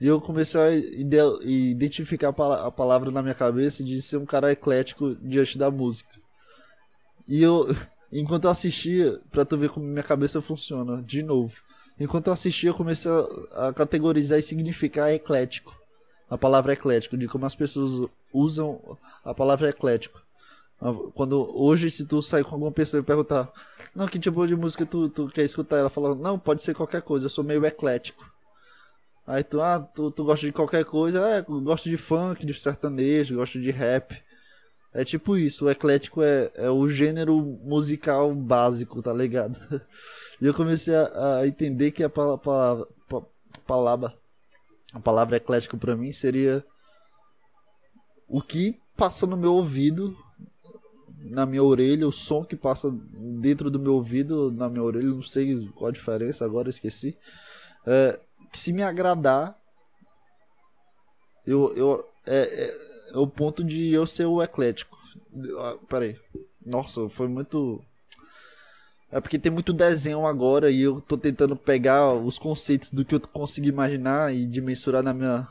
[0.00, 0.74] E eu comecei a
[1.44, 6.18] identificar a palavra na minha cabeça de ser um cara eclético diante da música.
[7.28, 7.68] E eu,
[8.12, 11.56] enquanto eu assistia, pra tu ver como minha cabeça funciona, de novo,
[12.00, 13.10] Enquanto eu assistia, eu comecei
[13.52, 15.78] a, a categorizar e significar eclético.
[16.30, 18.80] A palavra eclético, de como as pessoas usam
[19.22, 20.22] a palavra eclético.
[21.14, 23.52] Quando hoje, se tu sair com alguma pessoa e perguntar,
[23.94, 25.76] não, que tipo de música tu, tu quer escutar?
[25.76, 28.32] Ela fala, não, pode ser qualquer coisa, eu sou meio eclético.
[29.26, 33.36] Aí tu, ah, tu, tu gosta de qualquer coisa, é, gosto de funk, de sertanejo,
[33.36, 34.22] gosto de rap.
[34.92, 39.58] É tipo isso, o eclético é, é o gênero musical básico, tá ligado?
[40.42, 42.86] E eu comecei a, a entender que a palavra,
[43.66, 44.14] palavra,
[44.94, 46.64] a palavra eclético para mim seria
[48.26, 50.16] o que passa no meu ouvido
[51.30, 52.90] na minha orelha, o som que passa
[53.40, 57.16] dentro do meu ouvido, na minha orelha, não sei qual a diferença, agora esqueci.
[57.86, 58.18] É,
[58.52, 59.56] se me agradar,
[61.46, 64.98] eu, eu é, é, o ponto de eu ser o eclético.
[65.58, 66.16] Ah, peraí.
[66.64, 67.82] Nossa, foi muito.
[69.10, 73.14] É porque tem muito desenho agora e eu tô tentando pegar os conceitos do que
[73.14, 75.48] eu consigo imaginar e dimensurar na minha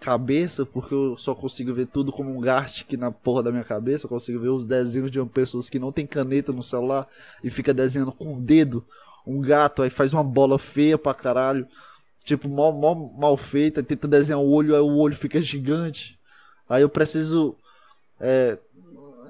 [0.00, 4.06] cabeça, porque eu só consigo ver tudo como um gastic na porra da minha cabeça.
[4.06, 7.06] Eu consigo ver os desenhos de pessoas que não tem caneta no celular
[7.42, 8.84] e fica desenhando com o dedo
[9.26, 11.66] um gato, aí faz uma bola feia pra caralho.
[12.24, 16.18] Tipo, mal, mal feita, tenta desenhar o olho, aí o olho fica gigante.
[16.72, 17.54] Aí eu preciso
[18.18, 18.56] é,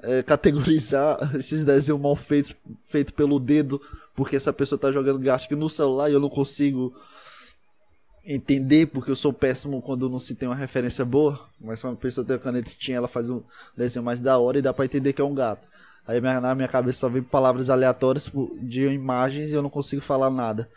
[0.01, 3.81] é, categorizar esses desenhos mal feitos feito pelo dedo,
[4.15, 6.95] porque essa pessoa tá jogando gastic no celular e eu não consigo
[8.25, 11.97] entender, porque eu sou péssimo quando não se tem uma referência boa, mas se uma
[11.97, 13.43] pessoa tem a canetinha, ela faz um
[13.75, 15.67] desenho mais da hora e dá para entender que é um gato.
[16.07, 18.31] Aí na minha cabeça só vem palavras aleatórias
[18.61, 20.69] de imagens e eu não consigo falar nada.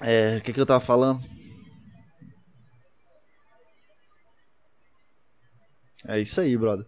[0.00, 1.20] É, o que, que eu tava falando?
[6.04, 6.86] É isso aí, brother.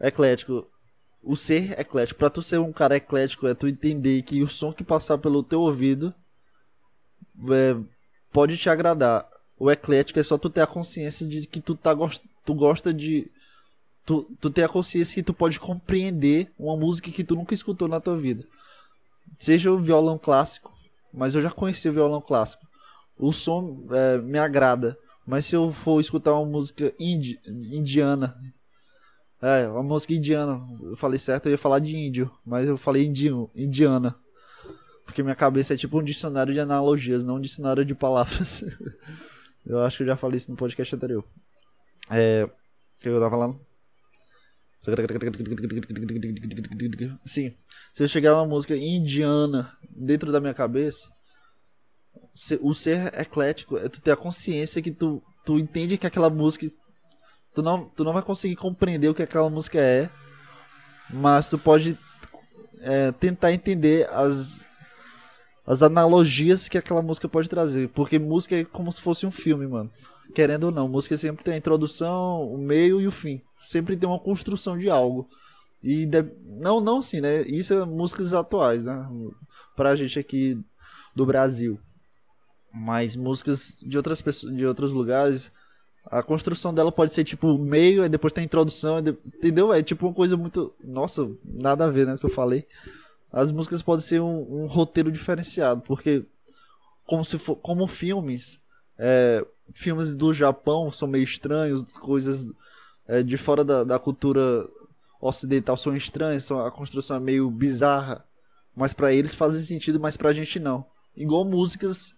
[0.00, 0.68] Eclético.
[1.22, 2.18] O ser eclético.
[2.18, 5.42] Pra tu ser um cara eclético, é tu entender que o som que passar pelo
[5.42, 6.14] teu ouvido
[7.50, 7.76] é,
[8.32, 9.28] pode te agradar.
[9.58, 11.92] O eclético é só tu ter a consciência de que tu, tá,
[12.44, 13.30] tu gosta de.
[14.04, 17.86] Tu, tu ter a consciência que tu pode compreender uma música que tu nunca escutou
[17.86, 18.44] na tua vida.
[19.38, 20.72] Seja o violão clássico,
[21.14, 22.66] mas eu já conheci o violão clássico.
[23.16, 28.36] O som é, me agrada, mas se eu for escutar uma música indi, indiana,
[29.40, 33.06] é, uma música indiana, eu falei certo, eu ia falar de índio, mas eu falei
[33.06, 34.14] indio, indiana.
[35.04, 38.64] Porque minha cabeça é tipo um dicionário de analogias, não um dicionário de palavras.
[39.66, 41.24] eu acho que eu já falei isso no podcast anterior.
[42.08, 42.44] É.
[42.44, 42.50] O
[43.00, 43.60] que eu tava falando?
[47.24, 47.52] Sim.
[47.92, 51.08] Se eu chegar uma música indiana dentro da minha cabeça,
[52.60, 56.70] o ser eclético é tu ter a consciência que tu, tu entende que aquela música.
[57.54, 60.08] Tu não, tu não vai conseguir compreender o que aquela música é,
[61.10, 61.98] mas tu pode
[62.80, 64.64] é, tentar entender as,
[65.66, 67.88] as analogias que aquela música pode trazer.
[67.88, 69.90] Porque música é como se fosse um filme, mano.
[70.34, 73.42] Querendo ou não, música sempre tem a introdução, o meio e o fim.
[73.60, 75.28] Sempre tem uma construção de algo.
[75.82, 76.24] E de...
[76.46, 77.42] não, não assim, né?
[77.42, 79.08] Isso é músicas atuais, né?
[79.76, 80.58] Pra gente aqui
[81.14, 81.78] do Brasil.
[82.72, 85.50] Mas músicas de outras pessoas, de outros lugares,
[86.06, 89.72] a construção dela pode ser tipo meio, aí depois tem introdução, entendeu?
[89.72, 92.66] É tipo uma coisa muito, nossa, nada a ver, né, que eu falei
[93.32, 96.24] as músicas podem ser um, um roteiro diferenciado, porque
[97.06, 98.60] como se for, como filmes,
[98.98, 99.44] é,
[99.74, 102.52] filmes do Japão são meio estranhos, coisas
[103.08, 104.68] é, de fora da, da cultura
[105.20, 108.22] ocidental são estranhas, são, a construção é meio bizarra,
[108.76, 110.84] mas para eles fazem sentido, mas pra gente não.
[111.16, 112.14] Igual músicas,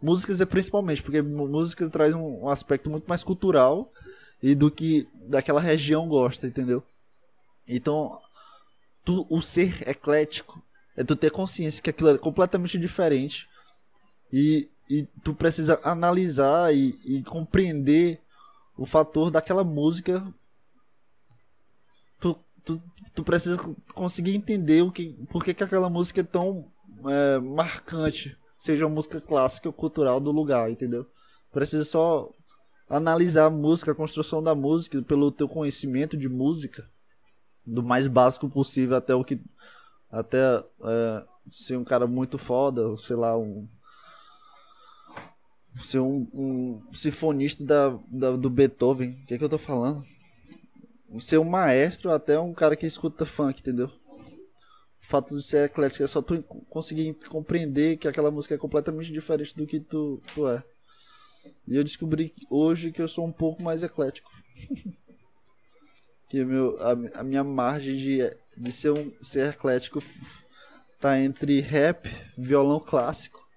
[0.00, 3.92] músicas é principalmente, porque música traz um, um aspecto muito mais cultural
[4.42, 6.82] e do que daquela região gosta, entendeu?
[7.66, 8.20] Então,
[9.04, 10.62] tu, o ser eclético
[10.96, 13.48] é tu ter consciência que aquilo é completamente diferente
[14.32, 18.20] e, e tu precisa analisar e, e compreender
[18.76, 20.26] o fator daquela música.
[22.20, 22.82] Tu, tu,
[23.14, 23.58] tu precisa
[23.94, 26.70] conseguir entender o que, por que, que aquela música é tão
[27.08, 31.06] é, marcante, seja música clássica ou cultural do lugar, entendeu?
[31.52, 32.30] Precisa só
[32.88, 36.88] analisar a música, a construção da música, pelo teu conhecimento de música
[37.64, 39.40] do mais básico possível até o que
[40.10, 40.38] até
[40.84, 43.68] é, ser um cara muito foda, sei lá, um
[45.82, 50.02] ser um, um sinfonista da, da, do Beethoven, o que é que eu tô falando?
[51.18, 53.90] Ser um maestro até um cara que escuta funk, entendeu?
[55.06, 59.12] O fato de ser eclético é só tu conseguir compreender que aquela música é completamente
[59.12, 60.64] diferente do que tu, tu é.
[61.64, 64.28] E eu descobri hoje que eu sou um pouco mais eclético.
[66.28, 70.02] que meu, a, a, minha margem de, de ser um ser eclético
[70.98, 73.48] tá entre rap, violão clássico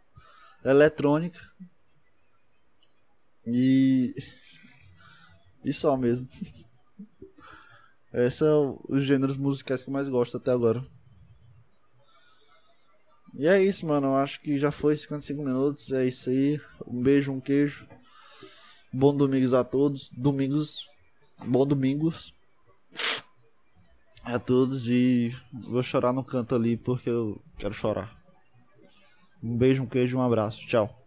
[0.64, 1.40] eletrônica.
[3.48, 4.14] E.
[5.66, 6.28] E só mesmo.
[8.14, 10.84] Esses são os gêneros musicais que eu mais gosto até agora.
[13.36, 14.08] E é isso, mano.
[14.08, 15.92] Eu acho que já foi 55 minutos.
[15.92, 16.60] É isso aí.
[16.88, 17.88] Um beijo, um queijo.
[18.92, 20.10] Bom domingos a todos.
[20.10, 20.88] Domingos.
[21.46, 22.34] Bom domingos
[24.24, 24.90] a todos.
[24.90, 28.18] E vou chorar no canto ali porque eu quero chorar.
[29.42, 30.66] Um beijo, um queijo, um abraço.
[30.68, 30.99] Tchau.